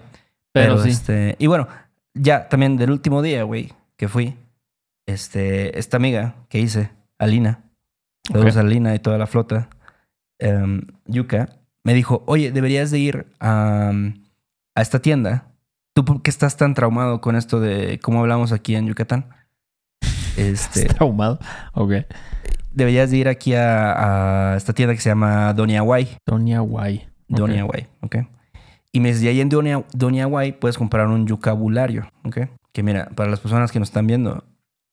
[0.53, 0.91] Pero, sí.
[0.91, 1.35] este...
[1.41, 1.67] Y bueno,
[2.15, 4.37] ya también del último día, güey, que fui,
[5.05, 7.65] este, esta amiga que hice, Alina.
[8.31, 9.69] Saludos a Alina y toda la flota.
[10.39, 11.49] em, yuca,
[11.85, 13.93] me dijo, oye, deberías de ir a,
[14.75, 15.53] a esta tienda.
[15.95, 19.29] ¿Tú por qué estás tan traumado con esto de cómo hablamos aquí en Yucatán?
[20.37, 21.39] Este, traumado?
[21.75, 21.93] Ok.
[22.73, 26.17] Deberías de ir aquí a, esta tienda que se llama Doña Guay.
[26.27, 27.07] Doña Guay.
[27.29, 28.17] Doña Guay, ok.
[28.91, 32.49] Y me decía, ahí en Doña, Doña Guay puedes comprar un yucabulario, ok.
[32.73, 34.45] Que mira, para las personas que nos están viendo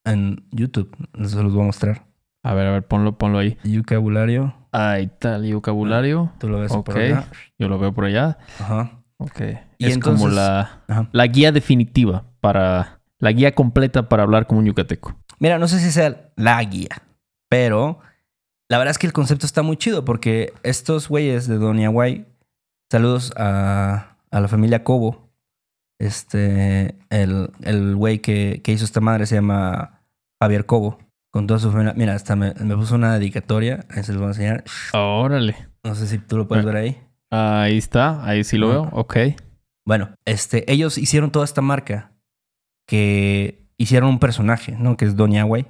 [0.04, 2.04] en YouTube, les los voy a mostrar.
[2.42, 3.56] A ver, a ver, ponlo, ponlo ahí.
[3.64, 4.54] Yucabulario.
[4.72, 6.32] Ahí está el vocabulario.
[6.38, 7.26] Tú lo ves por allá.
[7.58, 8.38] Yo lo veo por allá.
[8.58, 9.02] Ajá.
[9.18, 9.40] Ok.
[9.78, 13.00] Y es como la, la guía definitiva para...
[13.18, 15.14] La guía completa para hablar como un yucateco.
[15.38, 16.88] Mira, no sé si sea la guía,
[17.48, 18.00] pero
[18.68, 22.26] la verdad es que el concepto está muy chido porque estos güeyes de Doña Guay,
[22.90, 25.30] saludos a, a la familia Cobo.
[26.00, 30.00] Este, el güey que, que hizo esta madre se llama
[30.40, 30.98] Javier Cobo
[31.32, 31.94] con toda su familia.
[31.96, 33.86] Mira, hasta me, puso una dedicatoria.
[33.90, 34.64] Ahí se los voy a enseñar.
[34.92, 35.56] Órale.
[35.82, 37.02] No sé si tú lo puedes ver ahí.
[37.30, 38.88] Ahí está, ahí sí lo veo.
[38.92, 39.16] Ok.
[39.86, 42.12] Bueno, este, ellos hicieron toda esta marca
[42.86, 44.96] que hicieron un personaje, ¿no?
[44.98, 45.66] Que es Doña Güey.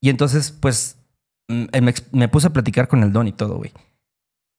[0.00, 0.98] Y entonces, pues,
[1.48, 1.66] mm,
[2.12, 3.72] me, puse a platicar con el Don y todo, güey.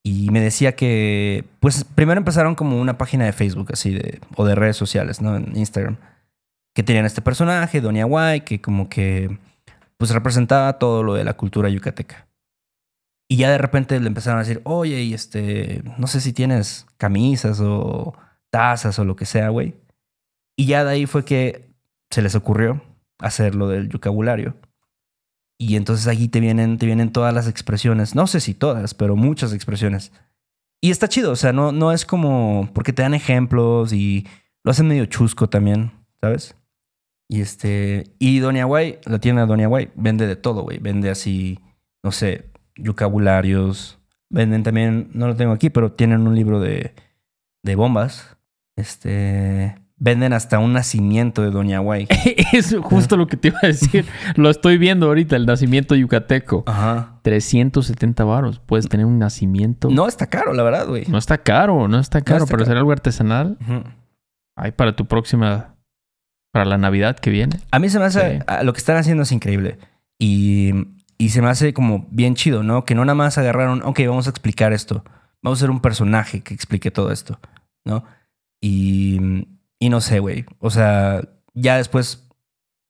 [0.04, 4.46] Y me decía que, pues, primero empezaron como una página de Facebook, así, de, o
[4.46, 5.36] de redes sociales, ¿no?
[5.36, 5.98] En Instagram.
[6.76, 9.40] Que tenían este personaje, Doña Guay, que como que
[9.98, 12.28] pues representaba todo lo de la cultura yucateca.
[13.28, 16.86] Y ya de repente le empezaron a decir, oye, y este, no sé si tienes
[16.98, 18.14] camisas o
[18.52, 19.76] tazas o lo que sea, güey.
[20.58, 21.74] Y ya de ahí fue que
[22.12, 22.82] se les ocurrió
[23.20, 24.56] hacer lo del vocabulario.
[25.58, 28.14] Y entonces allí te vienen, te vienen todas las expresiones.
[28.14, 30.12] No sé si todas, pero muchas expresiones.
[30.82, 34.28] Y está chido, o sea, no, no es como porque te dan ejemplos y
[34.64, 36.56] lo hacen medio chusco también, ¿sabes?
[37.28, 38.12] Y este.
[38.20, 40.78] Y Doña Guay, la tienda Doña Guay, vende de todo, güey.
[40.80, 41.60] Vende así,
[42.04, 44.00] no sé, vocabularios.
[44.30, 46.94] Venden también, no lo tengo aquí, pero tienen un libro de,
[47.64, 48.38] de bombas.
[48.76, 49.76] Este.
[49.98, 52.08] Venden hasta un nacimiento de Doña Guay.
[52.54, 54.06] es justo lo que te iba a decir.
[54.36, 56.64] lo estoy viendo ahorita, el nacimiento yucateco.
[56.68, 57.20] Ajá.
[57.24, 58.60] 370 varos.
[58.60, 59.90] Puedes tener un nacimiento.
[59.90, 61.06] No está caro, la verdad, güey.
[61.08, 62.46] No está caro, no está caro.
[62.46, 63.58] pero hacer algo artesanal.
[64.58, 65.75] Ay, para tu próxima
[66.56, 67.60] para la Navidad que viene.
[67.72, 69.78] A mí se me hace, lo que están haciendo es increíble.
[70.18, 70.72] Y,
[71.18, 72.86] y, se me hace como bien chido, ¿no?
[72.86, 75.04] Que no nada más agarraron, ok, vamos a explicar esto.
[75.42, 77.42] Vamos a ser un personaje que explique todo esto,
[77.84, 78.06] ¿no?
[78.62, 79.20] Y,
[79.80, 80.46] y no sé, güey.
[80.60, 82.26] O sea, ya después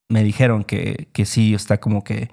[0.10, 2.30] me dijeron que, que sí, está como que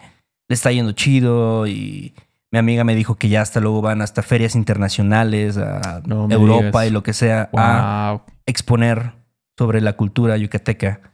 [0.51, 2.13] le está yendo chido y
[2.51, 6.91] mi amiga me dijo que ya hasta luego van hasta ferias internacionales, a Europa y
[6.91, 9.15] lo que sea, a exponer
[9.57, 11.12] sobre la cultura yucateca.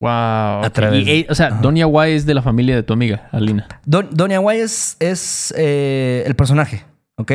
[0.00, 0.62] Wow.
[1.28, 3.66] o sea, Doña Guay es de la familia de tu amiga, Alina.
[3.84, 6.84] Doña Guay es, es eh, el personaje,
[7.16, 7.32] ¿ok?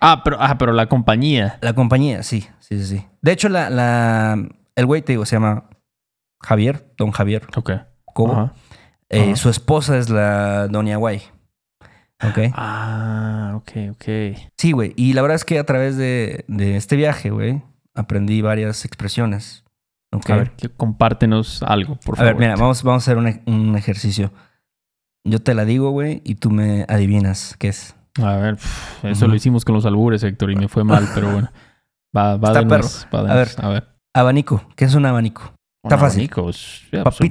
[0.00, 1.58] Ah pero, ah, pero la compañía.
[1.62, 2.84] La compañía, sí, sí, sí.
[2.84, 3.06] sí.
[3.22, 4.36] De hecho, la, la,
[4.76, 5.70] el güey, te digo, se llama
[6.42, 7.46] Javier, don Javier.
[7.56, 7.70] Ok.
[8.12, 8.52] ¿Cómo?
[9.08, 11.22] Eh, su esposa es la Doña Guay.
[12.22, 12.52] ¿Ok?
[12.54, 14.04] Ah, ok, ok.
[14.56, 14.92] Sí, güey.
[14.96, 17.62] Y la verdad es que a través de, de este viaje, güey,
[17.94, 19.61] aprendí varias expresiones.
[20.12, 22.20] A ver, compártenos algo, por favor.
[22.20, 24.30] A ver, mira, vamos, vamos a hacer un, ejercicio.
[25.24, 27.96] Yo te la digo, güey, y tú me adivinas qué es.
[28.20, 28.58] A ver,
[29.04, 31.50] eso lo hicimos con los albures, Héctor, y me fue mal, pero bueno.
[32.14, 32.88] Va, va de perro.
[33.10, 33.88] a, ver, a ver.
[34.14, 34.62] Abanico.
[34.76, 35.54] ¿Qué es un abanico?
[35.82, 36.20] Está fácil.
[36.20, 36.82] Abanico, pues,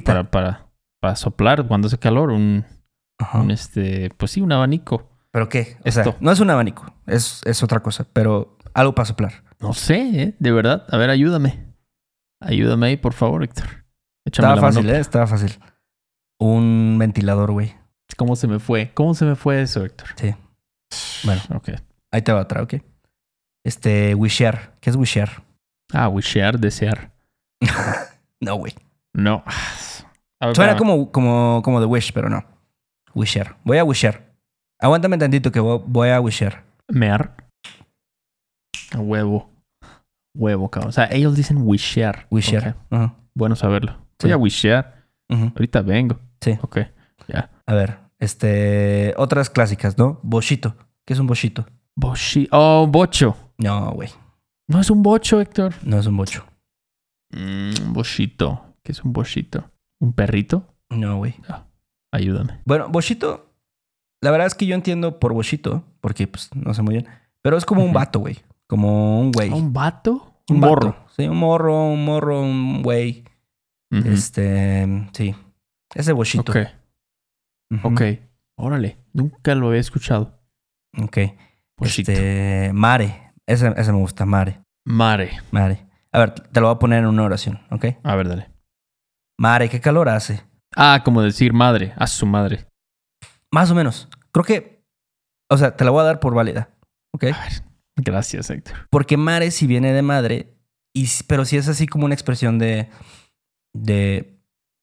[0.04, 0.66] para, para,
[1.00, 2.64] para, soplar cuando hace calor, un,
[3.34, 5.08] un, este, pues sí, un abanico.
[5.30, 5.78] ¿Pero qué?
[5.84, 6.16] Esto.
[6.18, 9.44] no es un abanico, es, es otra cosa, pero algo para soplar.
[9.60, 10.34] No sé, ¿eh?
[10.40, 10.84] de verdad.
[10.90, 11.71] A ver, ayúdame.
[12.42, 13.66] Ayúdame ahí, por favor, Héctor.
[14.24, 14.98] Échame estaba fácil, ¿eh?
[14.98, 15.58] Estaba fácil.
[16.38, 17.74] Un ventilador, güey.
[18.16, 18.90] ¿Cómo se me fue?
[18.94, 20.08] ¿Cómo se me fue eso, Héctor?
[20.16, 20.34] Sí.
[21.24, 21.70] Bueno, ok.
[22.10, 22.74] Ahí te va atrás, ok.
[23.64, 24.74] Este, wishear.
[24.80, 25.42] ¿Qué es wishear?
[25.92, 27.12] Ah, wishear, desear.
[28.40, 28.74] no, güey.
[29.14, 29.44] No.
[30.54, 32.44] Suena como, como, como de wish, pero no.
[33.14, 33.56] Wishear.
[33.64, 34.32] Voy a wishear.
[34.80, 36.64] Aguántame tantito que voy a wishear.
[36.88, 37.36] Mear.
[38.92, 39.51] A huevo.
[40.34, 40.90] Huevo, cabrón.
[40.90, 42.26] O sea, ellos dicen wishear.
[42.30, 42.76] Wishear.
[43.34, 43.96] Bueno saberlo.
[44.20, 45.06] Voy a wishear.
[45.28, 46.18] Ahorita vengo.
[46.40, 46.58] Sí.
[46.60, 46.78] Ok,
[47.28, 47.50] ya.
[47.66, 49.14] A ver, este...
[49.16, 50.20] Otras clásicas, ¿no?
[50.22, 50.76] Bochito.
[51.04, 51.66] ¿Qué es un bochito?
[51.96, 52.48] Bochi...
[52.50, 53.36] Oh, bocho.
[53.58, 54.10] No, güey.
[54.68, 55.74] ¿No es un bocho, Héctor?
[55.82, 56.44] No es un bocho.
[57.30, 58.76] Mm, bochito.
[58.82, 59.70] ¿Qué es un bochito?
[60.00, 60.74] ¿Un perrito?
[60.90, 61.34] No, güey.
[61.48, 61.66] Ah,
[62.12, 62.60] ayúdame.
[62.64, 63.48] Bueno, bochito...
[64.20, 67.08] La verdad es que yo entiendo por bochito, porque pues no sé muy bien.
[67.42, 68.38] Pero es como un vato, güey.
[68.72, 69.50] Como un güey.
[69.50, 70.32] ¿Un vato?
[70.48, 70.96] Un, morro.
[71.14, 73.22] Sí, un morro, un morro, un güey.
[73.90, 75.34] Este, sí.
[75.94, 76.50] Ese bochito.
[76.50, 76.56] Ok.
[77.82, 78.00] Ok.
[78.56, 78.96] Órale.
[79.12, 80.40] Nunca lo había escuchado.
[80.96, 81.18] Ok.
[81.82, 83.34] Este, mare.
[83.46, 84.62] Ese, ese me gusta, mare.
[84.86, 85.32] Mare.
[85.50, 85.86] Mare.
[86.10, 87.84] A ver, te lo voy a poner en una oración, ¿ok?
[88.02, 88.50] A ver, dale.
[89.38, 90.44] Mare, ¿qué calor hace?
[90.74, 92.68] Ah, como decir madre, a su madre.
[93.50, 94.08] Más o menos.
[94.30, 94.82] Creo que,
[95.50, 96.70] o sea, te la voy a dar por válida,
[97.12, 97.24] ¿ok?
[98.04, 98.74] Gracias, Héctor.
[98.90, 100.54] Porque mare si viene de madre,
[100.94, 102.88] y, pero si es así como una expresión de,
[103.72, 104.38] de,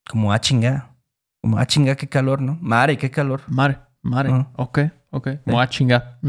[0.10, 0.95] como a ah, chinga,
[1.41, 2.58] como a ah, chinga, qué calor, ¿no?
[2.62, 3.41] Mare, qué calor.
[3.47, 4.79] Mare, mare, ok,
[5.12, 5.29] ok.
[5.45, 6.19] Como a ah, chinga.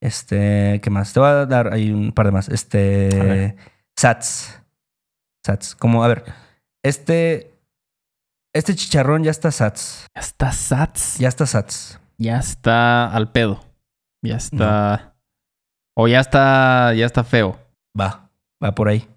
[0.00, 1.12] Este, ¿qué más?
[1.12, 2.48] Te voy a dar ahí un par de más.
[2.48, 3.56] Este,
[3.96, 4.60] Sats.
[5.44, 5.74] Sats.
[5.74, 6.24] Como, a ver,
[6.82, 7.54] este,
[8.52, 10.06] este chicharrón ya está Sats.
[10.14, 11.18] Ya está Sats.
[11.18, 12.00] Ya está Sats.
[12.18, 13.60] Ya está al pedo.
[14.22, 15.13] Ya está.
[15.94, 17.58] O ya está, ya está feo.
[17.98, 18.30] Va,
[18.62, 19.08] va por ahí.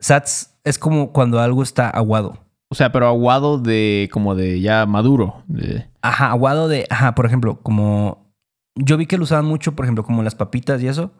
[0.00, 2.38] Sats es como cuando algo está aguado.
[2.70, 5.44] O sea, pero aguado de como de ya maduro.
[6.02, 8.32] Ajá, aguado de, ajá, por ejemplo, como
[8.74, 11.12] yo vi que lo usaban mucho, por ejemplo, como las papitas y eso.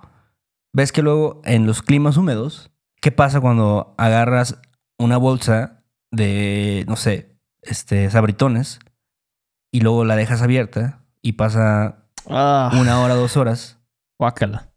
[0.72, 4.60] Ves que luego en los climas húmedos, ¿qué pasa cuando agarras
[4.98, 8.80] una bolsa de, no sé, este, sabritones
[9.70, 12.72] y luego la dejas abierta y pasa ah.
[12.80, 13.78] una hora, dos horas?
[14.18, 14.73] Guácala.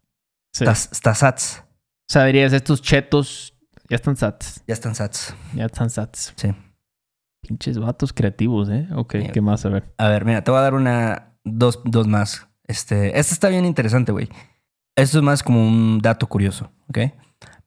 [0.60, 1.64] Está sats.
[2.08, 3.54] O sea, dirías, estos chetos
[3.88, 4.62] ya están sats.
[4.66, 5.34] Ya están sats.
[5.54, 6.32] Ya están sats.
[6.36, 6.54] Sí.
[7.42, 8.88] Pinches vatos creativos, ¿eh?
[8.94, 9.64] Ok, ¿qué más?
[9.64, 9.94] A ver.
[9.96, 12.48] A ver, mira, te voy a dar una, dos, dos más.
[12.64, 14.28] Este, este está bien interesante, güey.
[14.96, 16.98] Esto es más como un dato curioso, ¿ok?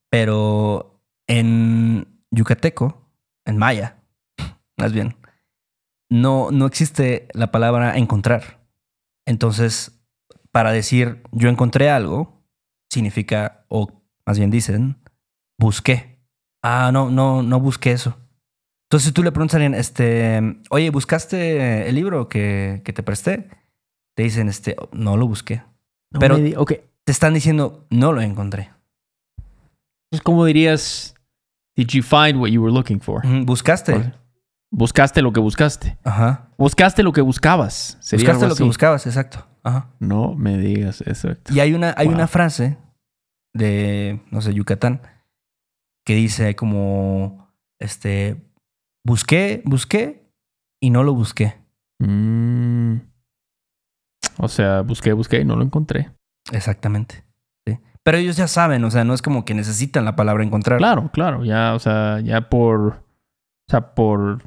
[0.09, 3.09] Pero en yucateco,
[3.45, 3.97] en maya,
[4.77, 5.15] más bien,
[6.09, 8.59] no, no existe la palabra encontrar.
[9.25, 10.03] Entonces,
[10.51, 12.40] para decir yo encontré algo,
[12.91, 13.89] significa, o
[14.25, 14.97] más bien dicen,
[15.57, 16.19] busqué.
[16.61, 18.17] Ah, no, no, no busqué eso.
[18.89, 23.49] Entonces tú le preguntas a alguien, este, oye, ¿buscaste el libro que, que te presté?
[24.15, 25.63] Te dicen, este, no lo busqué.
[26.19, 28.71] Pero te están diciendo, no lo encontré.
[30.11, 31.15] Es como dirías,
[31.77, 33.25] did you find what you were looking for?
[33.45, 34.13] Buscaste.
[34.69, 35.97] Buscaste lo que buscaste.
[36.03, 36.49] Ajá.
[36.57, 37.97] Buscaste lo que buscabas.
[38.11, 39.47] buscaste lo que buscabas, exacto.
[39.63, 39.89] Ajá.
[39.99, 41.29] No me digas eso.
[41.49, 42.77] Y hay una, hay una frase
[43.53, 45.01] de, no sé, Yucatán,
[46.05, 48.41] que dice como, este,
[49.05, 50.31] busqué, busqué
[50.81, 51.57] y no lo busqué.
[51.99, 52.97] Mm.
[54.37, 56.11] O sea, busqué, busqué y no lo encontré.
[56.51, 57.23] Exactamente.
[57.67, 57.77] Sí.
[58.03, 60.79] Pero ellos ya saben, o sea, no es como que necesitan la palabra encontrar.
[60.79, 64.43] Claro, claro, ya, o sea, ya por, o sea, por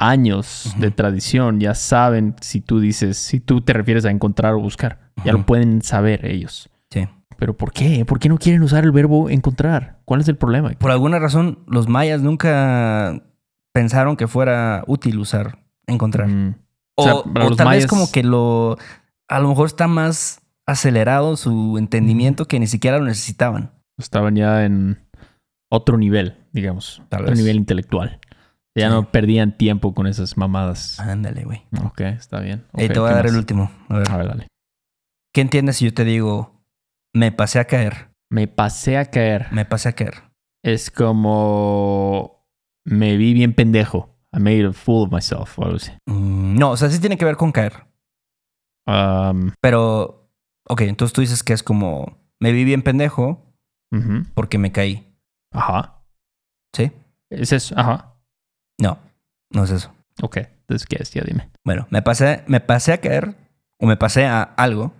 [0.00, 4.60] años de tradición, ya saben si tú dices, si tú te refieres a encontrar o
[4.60, 6.70] buscar, ya lo pueden saber ellos.
[6.90, 7.06] Sí.
[7.36, 8.04] ¿Pero por qué?
[8.06, 10.00] ¿Por qué no quieren usar el verbo encontrar?
[10.06, 10.70] ¿Cuál es el problema?
[10.70, 13.22] Por alguna razón, los mayas nunca
[13.72, 16.28] pensaron que fuera útil usar encontrar.
[16.28, 16.54] Mm.
[16.96, 17.24] O,
[17.56, 18.78] tal vez como que lo...
[19.28, 23.70] A lo mejor está más acelerado su entendimiento que ni siquiera lo necesitaban.
[23.98, 24.98] Estaban ya en
[25.68, 27.02] otro nivel, digamos.
[27.10, 28.18] Tal otro nivel intelectual.
[28.76, 31.00] Ya no perdían tiempo con esas mamadas.
[31.00, 31.62] Ándale, güey.
[31.84, 32.66] Ok, está bien.
[32.72, 33.70] te voy a dar el último.
[33.88, 34.10] A ver.
[34.10, 34.46] A ver, dale.
[35.34, 36.64] ¿Qué entiendes si yo te digo,
[37.14, 38.10] me pasé a caer?
[38.30, 39.48] Me pasé a caer.
[39.52, 40.30] Me pasé a caer.
[40.62, 42.40] Es como
[42.84, 44.16] me vi bien pendejo.
[44.32, 45.92] I made a fool of myself o algo así.
[46.06, 47.86] Mm, no, o sea, sí tiene que ver con caer.
[48.86, 50.30] Um, Pero,
[50.68, 53.46] ok, entonces tú dices que es como, me vi bien pendejo
[54.34, 55.16] porque me caí.
[55.52, 56.04] Ajá.
[56.74, 56.92] ¿Sí?
[57.28, 57.74] ¿Es eso?
[57.76, 58.09] Ajá.
[58.80, 58.98] No,
[59.50, 59.92] no es eso.
[60.22, 61.10] Ok, entonces, ¿qué es?
[61.12, 61.50] Ya dime.
[61.64, 63.34] Bueno, me pasé, me pasé a caer
[63.78, 64.92] o me pasé a algo.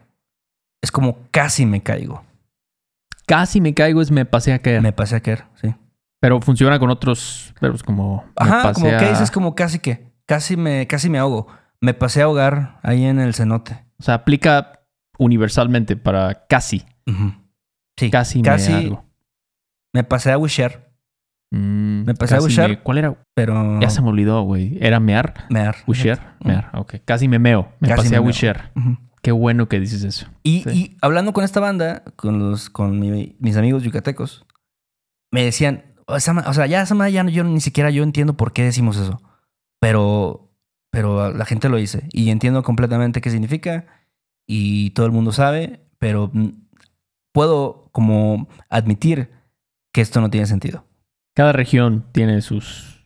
[0.83, 2.25] Es como casi me caigo.
[3.27, 4.83] Casi me caigo es me pasé a caer.
[4.83, 5.75] Me pasé a caer, sí.
[6.21, 8.25] Pero funciona con otros verbos como.
[8.37, 10.11] Ajá, como que dices como casi que.
[10.27, 11.49] Casi me, casi me ahogo.
[11.81, 13.85] Me pasé a ahogar ahí en el cenote.
[13.99, 14.85] O sea, aplica
[15.19, 16.85] universalmente para casi.
[17.97, 18.11] Sí.
[18.11, 18.99] Casi, casi me
[19.93, 20.90] Me pasé a wisher.
[21.51, 22.83] Mm, me pasé a wisher.
[22.83, 23.17] ¿Cuál era?
[23.35, 23.81] Pero.
[23.81, 24.79] Ya se me olvidó, güey.
[24.81, 25.47] ¿Era mear?
[25.51, 25.77] Mear.
[25.87, 26.21] Wisher.
[26.45, 26.71] Mear.
[26.75, 26.97] Ok.
[27.05, 27.73] Casi me meo.
[27.81, 28.73] Me pasé a wisher.
[29.23, 30.27] Qué bueno que dices eso.
[30.43, 34.47] Y, y, hablando con esta banda, con los, con mis amigos yucatecos,
[35.31, 38.97] me decían, o sea, ya esa ya yo ni siquiera yo entiendo por qué decimos
[38.97, 39.21] eso.
[39.79, 40.53] Pero,
[40.91, 42.09] pero la gente lo dice.
[42.13, 43.87] Y entiendo completamente qué significa.
[44.47, 45.87] Y todo el mundo sabe.
[45.99, 46.33] Pero
[47.33, 49.31] puedo como admitir
[49.93, 50.87] que esto no tiene sentido.
[51.41, 53.03] Cada región tiene sus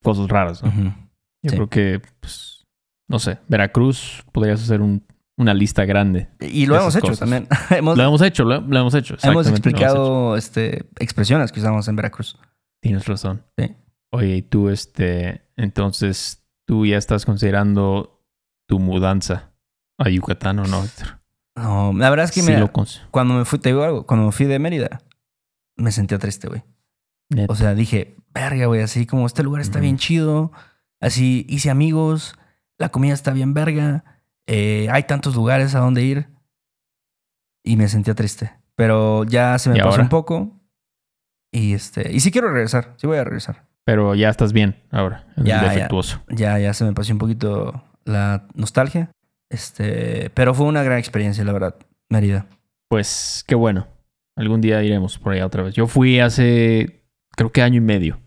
[0.00, 0.62] cosas raras.
[0.62, 2.64] Yo creo que, pues,
[3.08, 5.04] no sé, Veracruz podrías hacer un
[5.36, 6.28] una lista grande.
[6.38, 7.48] Y lo hemos hecho también.
[7.82, 9.16] lo hemos hecho, lo, hemos hecho.
[9.24, 12.38] Hemos explicado Este, expresiones que usamos en Veracruz.
[12.80, 13.42] Tienes razón.
[13.58, 13.74] Sí.
[14.12, 18.24] Oye, y tú, este, entonces, tú ya estás considerando
[18.68, 19.50] tu mudanza
[19.98, 20.84] a Yucatán o no,
[21.56, 22.70] No, la verdad es que me
[23.10, 25.02] cuando me fui, te digo algo, cuando me fui de Mérida,
[25.74, 26.62] me sentía triste, güey.
[27.48, 30.52] O sea, dije, verga, güey, así como este lugar está bien chido,
[31.00, 32.36] así hice amigos,
[32.78, 34.04] la comida está bien verga,
[34.46, 36.28] eh, hay tantos lugares a donde ir.
[37.64, 38.52] Y me sentía triste.
[38.76, 40.60] Pero ya se me pasó un poco.
[41.50, 42.12] Y este.
[42.12, 42.94] Y sí quiero regresar.
[42.96, 43.66] Sí voy a regresar.
[43.84, 45.26] Pero ya estás bien ahora.
[45.36, 46.22] Ya, defectuoso.
[46.28, 49.10] Ya, ya, se me pasó un poquito la nostalgia.
[49.48, 50.30] Este.
[50.34, 51.76] Pero fue una gran experiencia, la verdad.
[52.08, 52.46] Mérida.
[52.88, 53.86] Pues qué bueno.
[54.36, 55.74] Algún día iremos por allá otra vez.
[55.74, 57.03] Yo fui hace.
[57.36, 58.18] Creo que año y medio.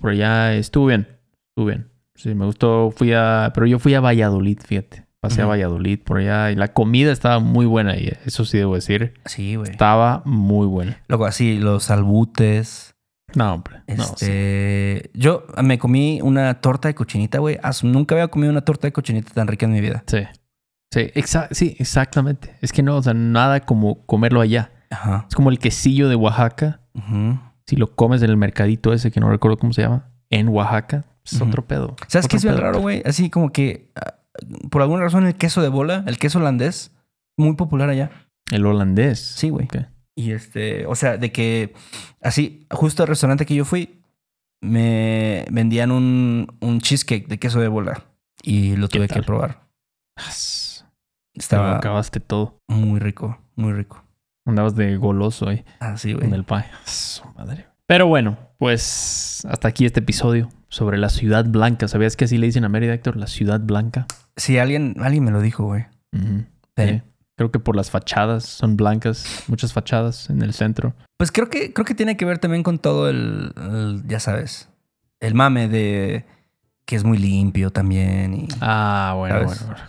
[0.00, 1.08] Por allá estuvo bien.
[1.50, 1.88] Estuvo bien.
[2.14, 2.90] Sí, me gustó.
[2.90, 3.52] Fui a.
[3.54, 5.04] Pero yo fui a Valladolid, fíjate.
[5.20, 8.12] Pasé a Valladolid por allá y la comida estaba muy buena ahí.
[8.24, 9.14] Eso sí debo decir.
[9.24, 9.72] Sí, güey.
[9.72, 11.02] Estaba muy buena.
[11.08, 12.94] Luego así, los albutes.
[13.34, 13.82] No, hombre.
[13.88, 17.58] Este, Yo me comí una torta de cochinita, güey.
[17.82, 20.04] Nunca había comido una torta de cochinita tan rica en mi vida.
[20.06, 20.20] Sí.
[20.92, 21.10] Sí,
[21.50, 22.56] sí, exactamente.
[22.62, 24.70] Es que no, o sea, nada como comerlo allá.
[24.90, 25.26] Ajá.
[25.28, 26.80] Es como el quesillo de Oaxaca.
[27.68, 31.04] Si lo comes en el mercadito ese que no recuerdo cómo se llama, en Oaxaca,
[31.22, 31.96] es otro pedo.
[32.06, 33.02] ¿Sabes qué es bien raro, güey?
[33.04, 34.14] Así como que ah,
[34.70, 36.96] por alguna razón el queso de bola, el queso holandés,
[37.36, 38.10] muy popular allá.
[38.50, 39.18] El holandés.
[39.18, 39.68] Sí, güey.
[40.16, 41.74] Y este, o sea, de que
[42.22, 44.00] así, justo al restaurante que yo fui,
[44.62, 48.06] me vendían un, un cheesecake de queso de bola
[48.42, 49.68] y lo tuve que probar.
[51.34, 51.76] Estaba.
[51.76, 52.62] acabaste todo.
[52.66, 54.07] Muy rico, muy rico.
[54.48, 55.64] Andabas de goloso ahí.
[55.80, 56.26] Ah, sí, güey.
[56.26, 56.64] En el pie.
[57.36, 57.66] madre.
[57.86, 61.88] Pero bueno, pues hasta aquí este episodio sobre la Ciudad Blanca.
[61.88, 63.16] ¿Sabías que así le dicen a Mérida, Héctor?
[63.16, 64.06] La Ciudad Blanca.
[64.36, 65.86] Sí, alguien, alguien me lo dijo, güey.
[66.76, 67.02] sí.
[67.36, 70.94] Creo que por las fachadas son blancas, muchas fachadas en el centro.
[71.18, 73.52] Pues creo que, creo que tiene que ver también con todo el,
[74.08, 74.68] ya sabes,
[75.20, 76.24] el mame de
[76.84, 78.34] que es muy limpio también.
[78.34, 79.44] Y, ah, bueno,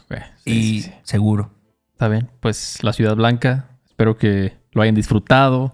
[0.07, 0.26] bueno.
[0.45, 1.49] y seguro.
[1.93, 2.30] Está bien.
[2.39, 3.69] Pues la Ciudad Blanca,
[4.00, 5.74] espero que lo hayan disfrutado.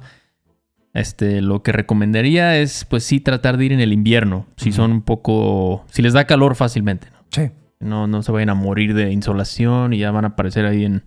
[0.95, 4.47] Este, lo que recomendaría es, pues sí, tratar de ir en el invierno.
[4.57, 5.85] Si son un poco.
[5.91, 7.07] Si les da calor fácilmente.
[7.11, 7.19] ¿no?
[7.29, 7.51] Sí.
[7.79, 11.03] No, no se vayan a morir de insolación y ya van a aparecer ahí en,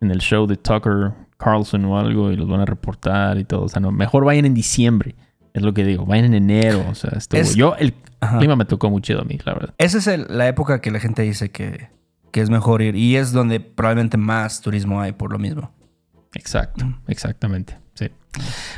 [0.00, 3.62] en el show de Tucker Carlson o algo y los van a reportar y todo.
[3.62, 5.16] O sea, no, mejor vayan en diciembre.
[5.54, 6.06] Es lo que digo.
[6.06, 6.84] Vayan en enero.
[6.88, 7.92] O sea, esto, yo, el
[8.38, 9.74] clima me tocó muy chido a mí, la verdad.
[9.78, 11.88] Esa es la época que la gente dice que,
[12.30, 12.94] que es mejor ir.
[12.94, 15.72] Y es donde probablemente más turismo hay por lo mismo.
[16.34, 17.78] Exacto, exactamente.
[17.94, 18.10] Sí.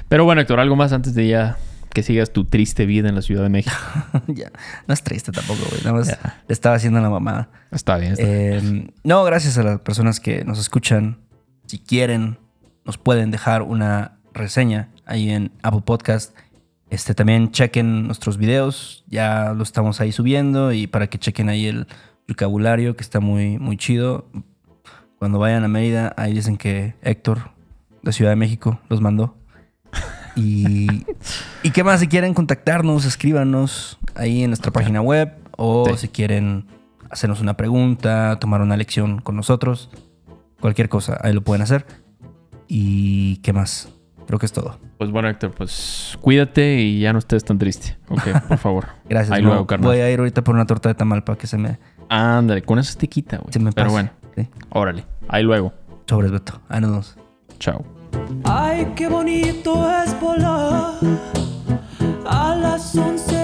[0.09, 1.57] Pero bueno, Héctor, algo más antes de ya
[1.95, 3.77] que sigas tu triste vida en la Ciudad de México.
[4.27, 4.51] ya,
[4.87, 5.81] no es triste tampoco, güey.
[5.83, 7.49] Nada más le estaba haciendo la mamada.
[7.71, 8.15] Está bien.
[8.19, 11.21] Em, no, gracias a las personas que nos escuchan.
[11.67, 12.39] Si quieren,
[12.85, 16.37] nos pueden dejar una reseña ahí en Apple Podcast.
[16.91, 19.05] Este, también chequen nuestros videos.
[19.07, 20.73] Ya lo estamos ahí subiendo.
[20.73, 21.87] Y para que chequen ahí el
[22.29, 24.29] vocabulario, que está muy, muy chido.
[25.19, 27.51] Cuando vayan a Mérida, ahí dicen que Héctor,
[28.03, 29.37] de Ciudad de México, los mandó.
[30.37, 31.05] Y,
[31.63, 36.67] y qué más, si quieren contactarnos, escríbanos ahí en nuestra página web o si quieren
[37.11, 39.91] hacernos una pregunta, tomar una lección con nosotros,
[40.61, 41.87] cualquier cosa, ahí lo pueden hacer.
[42.67, 43.89] ¿Y qué más?
[44.27, 44.79] Creo que es todo.
[44.99, 47.99] Pues bueno, Héctor, pues cuídate y ya no estés tan triste.
[48.09, 48.87] Ok, por favor.
[49.09, 49.37] Gracias.
[49.37, 51.79] Ahí luego, Voy a ir ahorita por una torta de tamal para que se me...
[52.09, 53.53] Ándale, con eso te quita, güey.
[53.53, 54.49] Se me Pero bueno, ¿Sí?
[54.71, 55.73] Órale, ahí luego.
[56.07, 56.61] Sobres, Beto.
[56.69, 57.17] Ahí nos vemos.
[57.59, 57.85] Chao.
[58.45, 60.95] Ay, qué bonito es volar
[62.27, 63.44] a las 11.